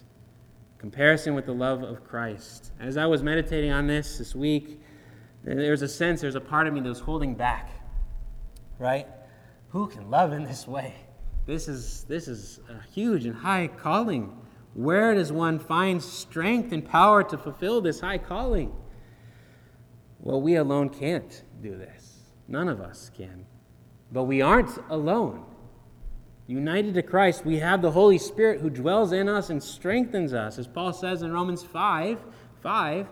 Comparison 0.78 1.34
with 1.34 1.44
the 1.44 1.52
love 1.52 1.82
of 1.82 2.02
Christ. 2.04 2.72
As 2.80 2.96
I 2.96 3.04
was 3.04 3.22
meditating 3.22 3.70
on 3.70 3.86
this 3.86 4.16
this 4.16 4.34
week, 4.34 4.80
there's 5.44 5.82
a 5.82 5.88
sense, 5.88 6.22
there's 6.22 6.36
a 6.36 6.40
part 6.40 6.66
of 6.68 6.72
me 6.72 6.80
that 6.80 6.88
was 6.88 7.00
holding 7.00 7.34
back, 7.34 7.68
right? 8.78 9.08
Who 9.72 9.88
can 9.88 10.10
love 10.10 10.32
in 10.32 10.42
this 10.44 10.66
way? 10.66 10.94
This 11.46 11.66
is, 11.68 12.04
this 12.04 12.28
is 12.28 12.60
a 12.68 12.80
huge 12.92 13.26
and 13.26 13.34
high 13.34 13.68
calling. 13.68 14.36
Where 14.74 15.14
does 15.14 15.32
one 15.32 15.58
find 15.58 16.02
strength 16.02 16.72
and 16.72 16.84
power 16.84 17.22
to 17.24 17.36
fulfill 17.36 17.80
this 17.80 18.00
high 18.00 18.18
calling? 18.18 18.72
Well, 20.20 20.40
we 20.40 20.54
alone 20.54 20.88
can't 20.88 21.42
do 21.60 21.76
this. 21.76 22.20
None 22.46 22.68
of 22.68 22.80
us 22.80 23.10
can. 23.14 23.46
But 24.12 24.24
we 24.24 24.40
aren't 24.40 24.78
alone. 24.88 25.44
United 26.46 26.94
to 26.94 27.02
Christ, 27.02 27.44
we 27.44 27.58
have 27.58 27.82
the 27.82 27.92
Holy 27.92 28.18
Spirit 28.18 28.60
who 28.60 28.70
dwells 28.70 29.12
in 29.12 29.28
us 29.28 29.50
and 29.50 29.62
strengthens 29.62 30.32
us. 30.32 30.58
As 30.58 30.66
Paul 30.66 30.92
says 30.92 31.22
in 31.22 31.32
Romans 31.32 31.62
5 31.62 32.18
5, 32.62 33.08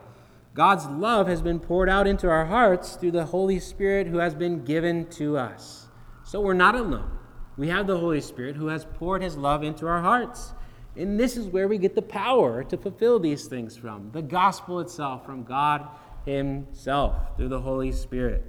God's 0.54 0.86
love 0.86 1.26
has 1.26 1.42
been 1.42 1.59
poured 1.59 1.88
out 1.88 2.07
into 2.07 2.28
our 2.28 2.46
hearts 2.46 2.94
through 2.94 3.12
the 3.12 3.26
Holy 3.26 3.59
Spirit 3.59 4.07
who 4.07 4.18
has 4.18 4.34
been 4.34 4.64
given 4.64 5.07
to 5.11 5.36
us. 5.36 5.88
So 6.24 6.40
we're 6.40 6.54
not 6.54 6.76
alone. 6.76 7.19
We 7.61 7.68
have 7.68 7.86
the 7.86 7.98
Holy 7.98 8.22
Spirit 8.22 8.56
who 8.56 8.68
has 8.68 8.86
poured 8.86 9.20
his 9.20 9.36
love 9.36 9.62
into 9.62 9.86
our 9.86 10.00
hearts. 10.00 10.54
And 10.96 11.20
this 11.20 11.36
is 11.36 11.46
where 11.46 11.68
we 11.68 11.76
get 11.76 11.94
the 11.94 12.00
power 12.00 12.64
to 12.64 12.76
fulfill 12.78 13.18
these 13.18 13.48
things 13.48 13.76
from 13.76 14.12
the 14.12 14.22
gospel 14.22 14.80
itself, 14.80 15.26
from 15.26 15.44
God 15.44 15.86
Himself 16.24 17.36
through 17.36 17.50
the 17.50 17.61
Holy 17.61 17.92
Spirit. 17.92 18.46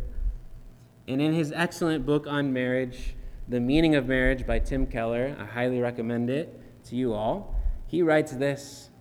And 1.10 1.22
in 1.22 1.34
his 1.34 1.52
excellent 1.52 2.06
book 2.06 2.26
on 2.26 2.54
marriage, 2.54 3.18
The 3.50 3.60
Meaning 3.60 3.96
of 3.96 4.08
Marriage 4.08 4.48
by 4.48 4.60
Tim 4.60 4.88
Keller, 4.88 5.36
I 5.38 5.44
highly 5.44 5.82
recommend 5.82 6.30
it 6.30 6.58
to 6.86 6.96
you 6.96 7.12
all. 7.12 7.60
He 7.88 8.02
writes 8.02 8.32
this 8.32 8.92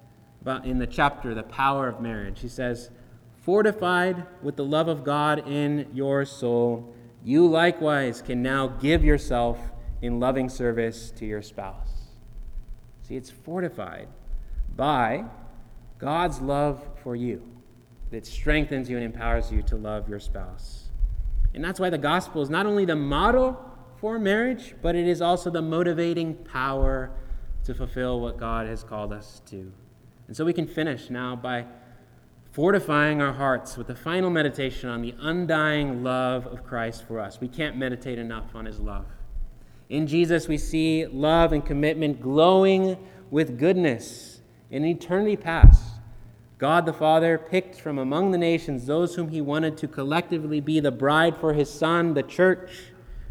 about 0.40 0.64
in 0.66 0.80
the 0.80 0.88
chapter, 0.88 1.36
The 1.36 1.44
Power 1.44 1.86
of 1.86 2.00
Marriage. 2.00 2.40
He 2.40 2.48
says, 2.48 2.90
Fortified 3.42 4.26
with 4.42 4.56
the 4.56 4.64
love 4.64 4.88
of 4.88 5.04
God 5.04 5.46
in 5.46 5.86
your 5.92 6.24
soul, 6.24 6.92
you 7.22 7.46
likewise 7.46 8.20
can 8.20 8.42
now 8.42 8.66
give 8.66 9.04
yourself 9.04 9.70
in 10.02 10.20
loving 10.20 10.48
service 10.48 11.10
to 11.12 11.26
your 11.26 11.42
spouse. 11.42 12.10
See, 13.02 13.16
it's 13.16 13.30
fortified 13.30 14.08
by 14.76 15.24
God's 15.98 16.40
love 16.40 16.82
for 17.02 17.16
you 17.16 17.42
that 18.10 18.26
strengthens 18.26 18.88
you 18.88 18.96
and 18.96 19.04
empowers 19.04 19.52
you 19.52 19.62
to 19.62 19.76
love 19.76 20.08
your 20.08 20.20
spouse. 20.20 20.88
And 21.54 21.64
that's 21.64 21.80
why 21.80 21.90
the 21.90 21.98
gospel 21.98 22.42
is 22.42 22.50
not 22.50 22.66
only 22.66 22.84
the 22.84 22.96
model 22.96 23.58
for 23.96 24.18
marriage, 24.18 24.74
but 24.80 24.94
it 24.94 25.06
is 25.06 25.20
also 25.20 25.50
the 25.50 25.62
motivating 25.62 26.34
power 26.34 27.10
to 27.64 27.74
fulfill 27.74 28.20
what 28.20 28.38
God 28.38 28.66
has 28.66 28.82
called 28.82 29.12
us 29.12 29.42
to. 29.46 29.72
And 30.26 30.36
so 30.36 30.44
we 30.44 30.52
can 30.52 30.66
finish 30.66 31.10
now 31.10 31.36
by 31.36 31.66
fortifying 32.52 33.20
our 33.20 33.32
hearts 33.32 33.76
with 33.76 33.86
the 33.86 33.94
final 33.94 34.30
meditation 34.30 34.88
on 34.88 35.02
the 35.02 35.14
undying 35.20 36.02
love 36.02 36.46
of 36.46 36.64
Christ 36.64 37.06
for 37.06 37.20
us. 37.20 37.40
We 37.40 37.48
can't 37.48 37.76
meditate 37.76 38.18
enough 38.18 38.54
on 38.54 38.64
his 38.64 38.80
love. 38.80 39.06
In 39.90 40.06
Jesus, 40.06 40.46
we 40.46 40.56
see 40.56 41.04
love 41.06 41.52
and 41.52 41.66
commitment 41.66 42.22
glowing 42.22 42.96
with 43.30 43.58
goodness 43.58 44.40
in 44.70 44.84
eternity 44.84 45.36
past. 45.36 45.82
God 46.58 46.86
the 46.86 46.92
Father 46.92 47.36
picked 47.36 47.80
from 47.80 47.98
among 47.98 48.30
the 48.30 48.38
nations 48.38 48.86
those 48.86 49.16
whom 49.16 49.28
he 49.28 49.40
wanted 49.40 49.76
to 49.78 49.88
collectively 49.88 50.60
be 50.60 50.78
the 50.78 50.92
bride 50.92 51.36
for 51.36 51.54
his 51.54 51.72
Son, 51.72 52.14
the 52.14 52.22
church, 52.22 52.70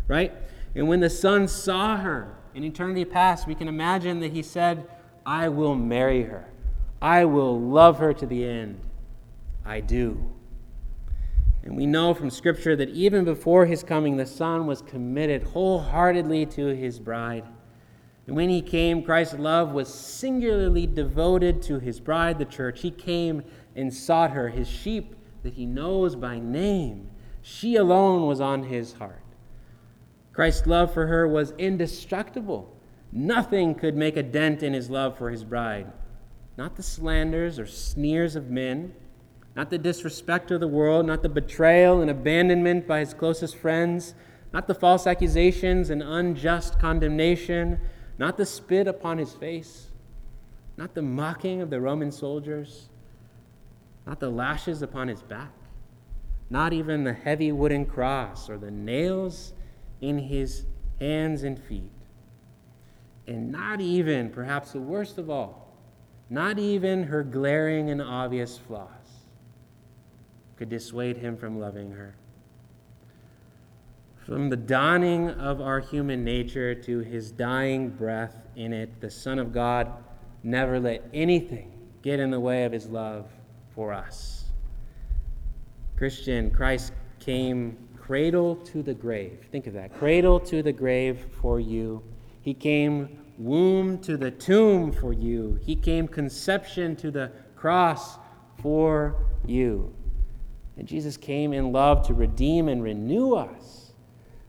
right? 0.09 0.33
And 0.75 0.89
when 0.89 0.99
the 0.99 1.09
Son 1.09 1.47
saw 1.47 1.95
her 1.95 2.35
in 2.53 2.65
eternity 2.65 3.05
past, 3.05 3.47
we 3.47 3.55
can 3.55 3.69
imagine 3.69 4.19
that 4.19 4.33
he 4.33 4.43
said, 4.43 4.85
I 5.25 5.47
will 5.47 5.75
marry 5.75 6.23
her. 6.23 6.49
I 7.01 7.23
will 7.23 7.57
love 7.57 7.99
her 7.99 8.13
to 8.13 8.25
the 8.25 8.43
end. 8.43 8.81
I 9.63 9.79
do. 9.79 10.33
And 11.69 11.77
we 11.77 11.85
know 11.85 12.15
from 12.15 12.31
Scripture 12.31 12.75
that 12.77 12.89
even 12.89 13.23
before 13.23 13.67
his 13.67 13.83
coming, 13.83 14.17
the 14.17 14.25
Son 14.25 14.65
was 14.65 14.81
committed 14.81 15.43
wholeheartedly 15.43 16.47
to 16.47 16.65
his 16.69 16.99
bride. 16.99 17.45
And 18.25 18.35
when 18.35 18.49
he 18.49 18.59
came, 18.59 19.03
Christ's 19.03 19.37
love 19.37 19.71
was 19.71 19.93
singularly 19.93 20.87
devoted 20.87 21.61
to 21.61 21.77
his 21.77 21.99
bride, 21.99 22.39
the 22.39 22.45
church. 22.45 22.81
He 22.81 22.89
came 22.89 23.43
and 23.75 23.93
sought 23.93 24.31
her, 24.31 24.49
his 24.49 24.67
sheep 24.67 25.15
that 25.43 25.53
he 25.53 25.67
knows 25.67 26.15
by 26.15 26.39
name. 26.39 27.11
She 27.43 27.75
alone 27.75 28.25
was 28.25 28.41
on 28.41 28.63
his 28.63 28.93
heart. 28.93 29.21
Christ's 30.33 30.65
love 30.65 30.91
for 30.91 31.05
her 31.05 31.27
was 31.27 31.53
indestructible. 31.59 32.75
Nothing 33.11 33.75
could 33.75 33.95
make 33.95 34.17
a 34.17 34.23
dent 34.23 34.63
in 34.63 34.73
his 34.73 34.89
love 34.89 35.19
for 35.19 35.29
his 35.29 35.43
bride. 35.43 35.91
Not 36.57 36.77
the 36.77 36.83
slanders 36.83 37.59
or 37.59 37.67
sneers 37.67 38.35
of 38.35 38.49
men, 38.49 38.95
not 39.55 39.69
the 39.69 39.77
disrespect 39.77 40.51
of 40.51 40.59
the 40.59 40.67
world, 40.67 41.05
not 41.05 41.21
the 41.21 41.29
betrayal 41.29 42.01
and 42.01 42.09
abandonment 42.09 42.87
by 42.87 42.99
his 42.99 43.13
closest 43.13 43.55
friends, 43.55 44.13
not 44.53 44.67
the 44.67 44.75
false 44.75 45.07
accusations 45.07 45.89
and 45.89 46.01
unjust 46.01 46.79
condemnation, 46.79 47.79
not 48.17 48.37
the 48.37 48.45
spit 48.45 48.87
upon 48.87 49.17
his 49.17 49.33
face, 49.33 49.87
not 50.77 50.93
the 50.93 51.01
mocking 51.01 51.61
of 51.61 51.69
the 51.69 51.81
Roman 51.81 52.11
soldiers, 52.11 52.89
not 54.05 54.19
the 54.19 54.29
lashes 54.29 54.81
upon 54.81 55.07
his 55.07 55.21
back, 55.21 55.53
not 56.49 56.73
even 56.73 57.03
the 57.03 57.13
heavy 57.13 57.51
wooden 57.51 57.85
cross 57.85 58.49
or 58.49 58.57
the 58.57 58.71
nails 58.71 59.53
in 60.01 60.17
his 60.17 60.65
hands 60.99 61.43
and 61.43 61.59
feet, 61.59 61.91
and 63.27 63.51
not 63.51 63.81
even, 63.81 64.29
perhaps 64.29 64.71
the 64.71 64.79
worst 64.79 65.17
of 65.17 65.29
all, 65.29 65.77
not 66.29 66.57
even 66.57 67.03
her 67.03 67.23
glaring 67.23 67.89
and 67.89 68.01
obvious 68.01 68.57
flaws 68.57 68.98
could 70.59 70.69
dissuade 70.69 71.15
him 71.15 71.37
from 71.37 71.57
loving 71.57 71.89
her. 71.91 72.13
From 74.25 74.49
the 74.49 74.57
dawning 74.57 75.29
of 75.29 75.61
our 75.61 75.79
human 75.79 76.25
nature 76.25 76.75
to 76.75 76.99
his 76.99 77.31
dying 77.31 77.87
breath 77.87 78.35
in 78.57 78.73
it, 78.73 78.99
the 78.99 79.09
Son 79.09 79.39
of 79.39 79.53
God 79.53 79.89
never 80.43 80.77
let 80.77 81.09
anything 81.13 81.71
get 82.01 82.19
in 82.19 82.29
the 82.29 82.41
way 82.41 82.65
of 82.65 82.73
his 82.73 82.87
love 82.87 83.31
for 83.73 83.93
us. 83.93 84.47
Christian, 85.95 86.51
Christ 86.51 86.91
came 87.21 87.77
cradle 87.97 88.57
to 88.57 88.83
the 88.83 88.93
grave. 88.93 89.47
Think 89.53 89.65
of 89.65 89.73
that 89.75 89.97
cradle 89.97 90.41
to 90.41 90.61
the 90.61 90.73
grave 90.73 91.25
for 91.41 91.61
you. 91.61 92.03
He 92.41 92.53
came 92.53 93.17
womb 93.37 93.97
to 93.99 94.17
the 94.17 94.31
tomb 94.31 94.91
for 94.91 95.13
you. 95.13 95.57
He 95.63 95.77
came 95.77 96.05
conception 96.05 96.97
to 96.97 97.11
the 97.11 97.31
cross 97.55 98.17
for 98.61 99.15
you. 99.45 99.93
And 100.79 100.87
Jesus 100.87 101.17
came 101.17 101.51
in 101.51 101.73
love 101.73 102.07
to 102.07 102.13
redeem 102.13 102.69
and 102.69 102.81
renew 102.81 103.33
us 103.33 103.91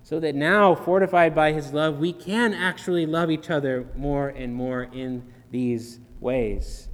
so 0.04 0.20
that 0.20 0.36
now, 0.36 0.76
fortified 0.76 1.34
by 1.34 1.52
his 1.52 1.72
love, 1.72 1.98
we 1.98 2.12
can 2.12 2.54
actually 2.54 3.04
love 3.04 3.32
each 3.32 3.50
other 3.50 3.88
more 3.96 4.28
and 4.28 4.54
more 4.54 4.84
in 4.84 5.24
these 5.50 5.98
ways. 6.20 6.88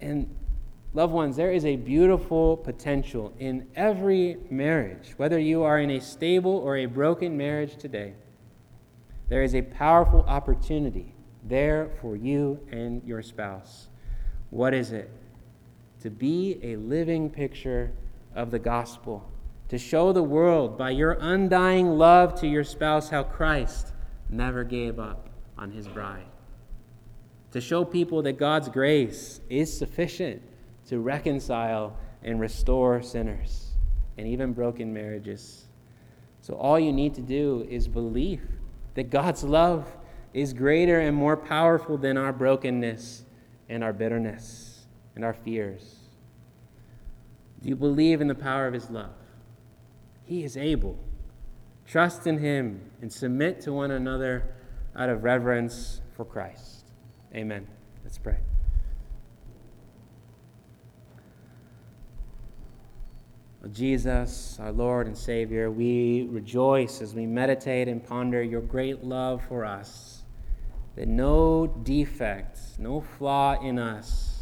And, 0.00 0.34
loved 0.94 1.12
ones, 1.12 1.36
there 1.36 1.52
is 1.52 1.66
a 1.66 1.76
beautiful 1.76 2.56
potential 2.56 3.34
in 3.38 3.66
every 3.76 4.38
marriage, 4.48 5.12
whether 5.18 5.38
you 5.38 5.62
are 5.62 5.78
in 5.78 5.90
a 5.90 6.00
stable 6.00 6.56
or 6.56 6.78
a 6.78 6.86
broken 6.86 7.36
marriage 7.36 7.76
today. 7.76 8.14
There 9.28 9.42
is 9.42 9.54
a 9.54 9.60
powerful 9.60 10.24
opportunity 10.26 11.14
there 11.42 11.90
for 12.00 12.16
you 12.16 12.58
and 12.72 13.04
your 13.04 13.20
spouse. 13.20 13.88
What 14.48 14.72
is 14.72 14.92
it? 14.92 15.10
To 16.00 16.08
be 16.08 16.58
a 16.62 16.76
living 16.76 17.28
picture 17.28 17.92
of 18.34 18.50
the 18.50 18.58
gospel 18.58 19.30
to 19.68 19.78
show 19.78 20.12
the 20.12 20.22
world 20.22 20.76
by 20.76 20.90
your 20.90 21.16
undying 21.20 21.98
love 21.98 22.38
to 22.40 22.46
your 22.46 22.64
spouse 22.64 23.10
how 23.10 23.22
Christ 23.22 23.92
never 24.28 24.64
gave 24.64 24.98
up 24.98 25.28
on 25.56 25.70
his 25.70 25.88
bride. 25.88 26.26
To 27.52 27.60
show 27.60 27.84
people 27.84 28.22
that 28.22 28.38
God's 28.38 28.68
grace 28.68 29.40
is 29.48 29.76
sufficient 29.76 30.42
to 30.86 30.98
reconcile 30.98 31.96
and 32.22 32.40
restore 32.40 33.02
sinners 33.02 33.70
and 34.18 34.26
even 34.26 34.52
broken 34.52 34.92
marriages. 34.92 35.66
So, 36.40 36.54
all 36.54 36.78
you 36.78 36.92
need 36.92 37.14
to 37.14 37.22
do 37.22 37.66
is 37.68 37.88
believe 37.88 38.42
that 38.94 39.10
God's 39.10 39.44
love 39.44 39.96
is 40.32 40.52
greater 40.52 41.00
and 41.00 41.16
more 41.16 41.36
powerful 41.36 41.96
than 41.96 42.16
our 42.16 42.32
brokenness 42.32 43.24
and 43.68 43.82
our 43.82 43.92
bitterness 43.92 44.86
and 45.14 45.24
our 45.24 45.32
fears. 45.32 46.03
Do 47.64 47.70
you 47.70 47.76
believe 47.76 48.20
in 48.20 48.28
the 48.28 48.34
power 48.34 48.66
of 48.66 48.74
His 48.74 48.90
love? 48.90 49.14
He 50.22 50.44
is 50.44 50.54
able. 50.54 50.98
Trust 51.86 52.26
in 52.26 52.36
Him 52.36 52.90
and 53.00 53.10
submit 53.10 53.62
to 53.62 53.72
one 53.72 53.90
another 53.90 54.54
out 54.94 55.08
of 55.08 55.24
reverence 55.24 56.02
for 56.14 56.26
Christ. 56.26 56.92
Amen. 57.34 57.66
Let's 58.04 58.18
pray. 58.18 58.36
Jesus, 63.72 64.58
our 64.60 64.70
Lord 64.70 65.06
and 65.06 65.16
Savior, 65.16 65.70
we 65.70 66.28
rejoice 66.30 67.00
as 67.00 67.14
we 67.14 67.24
meditate 67.24 67.88
and 67.88 68.04
ponder 68.04 68.42
your 68.42 68.60
great 68.60 69.04
love 69.04 69.42
for 69.48 69.64
us, 69.64 70.22
that 70.96 71.08
no 71.08 71.66
defect, 71.66 72.58
no 72.78 73.00
flaw 73.00 73.58
in 73.62 73.78
us 73.78 74.33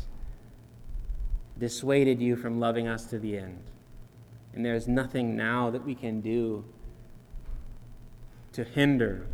dissuaded 1.63 2.21
you 2.21 2.35
from 2.35 2.59
loving 2.59 2.89
us 2.89 3.05
to 3.05 3.21
the 3.21 3.39
end. 3.39 3.63
And 4.53 4.65
there's 4.65 4.89
nothing 4.89 5.37
now 5.37 5.71
that 5.71 5.85
we 5.85 5.95
can 5.95 6.21
do 6.21 6.65
to 8.53 8.65
hinder 8.65 9.29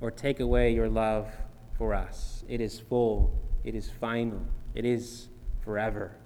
or 0.00 0.10
take 0.10 0.40
away 0.40 0.72
your 0.72 0.88
love 0.88 1.28
for 1.76 1.92
us. 1.92 2.42
It 2.48 2.62
is 2.62 2.80
full, 2.80 3.38
it 3.64 3.74
is 3.74 3.90
final, 4.00 4.40
it 4.74 4.86
is 4.86 5.28
forever. 5.62 6.16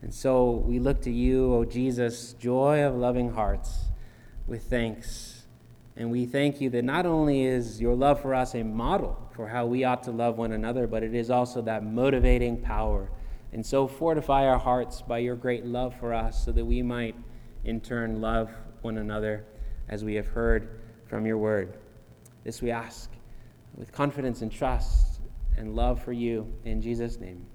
And 0.00 0.14
so 0.14 0.62
we 0.64 0.78
look 0.78 1.02
to 1.02 1.10
you, 1.10 1.52
O 1.52 1.64
Jesus, 1.64 2.34
joy 2.34 2.84
of 2.84 2.94
loving 2.94 3.32
hearts, 3.32 3.86
with 4.46 4.62
thanks. 4.70 5.42
And 5.96 6.12
we 6.12 6.24
thank 6.24 6.60
you 6.60 6.70
that 6.70 6.84
not 6.84 7.04
only 7.04 7.42
is 7.42 7.80
your 7.80 7.96
love 7.96 8.22
for 8.22 8.32
us 8.32 8.54
a 8.54 8.62
model 8.62 9.28
for 9.34 9.48
how 9.48 9.66
we 9.66 9.82
ought 9.82 10.04
to 10.04 10.12
love 10.12 10.38
one 10.38 10.52
another, 10.52 10.86
but 10.86 11.02
it 11.02 11.16
is 11.16 11.30
also 11.30 11.62
that 11.62 11.82
motivating 11.82 12.60
power. 12.60 13.10
And 13.54 13.64
so 13.64 13.86
fortify 13.86 14.46
our 14.46 14.58
hearts 14.58 15.00
by 15.00 15.18
your 15.18 15.36
great 15.36 15.64
love 15.64 15.94
for 16.00 16.12
us 16.12 16.44
so 16.44 16.50
that 16.50 16.64
we 16.64 16.82
might 16.82 17.14
in 17.64 17.80
turn 17.80 18.20
love 18.20 18.50
one 18.82 18.98
another 18.98 19.46
as 19.88 20.04
we 20.04 20.16
have 20.16 20.26
heard 20.26 20.80
from 21.06 21.24
your 21.24 21.38
word. 21.38 21.78
This 22.42 22.60
we 22.60 22.72
ask 22.72 23.10
with 23.76 23.92
confidence 23.92 24.42
and 24.42 24.50
trust 24.50 25.20
and 25.56 25.76
love 25.76 26.02
for 26.02 26.12
you. 26.12 26.52
In 26.64 26.82
Jesus' 26.82 27.20
name, 27.20 27.46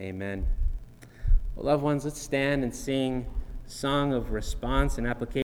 amen. 0.00 0.44
Well, 1.54 1.66
loved 1.66 1.84
ones, 1.84 2.04
let's 2.04 2.20
stand 2.20 2.64
and 2.64 2.74
sing 2.74 3.24
song 3.64 4.12
of 4.12 4.32
response 4.32 4.98
and 4.98 5.06
application. 5.06 5.44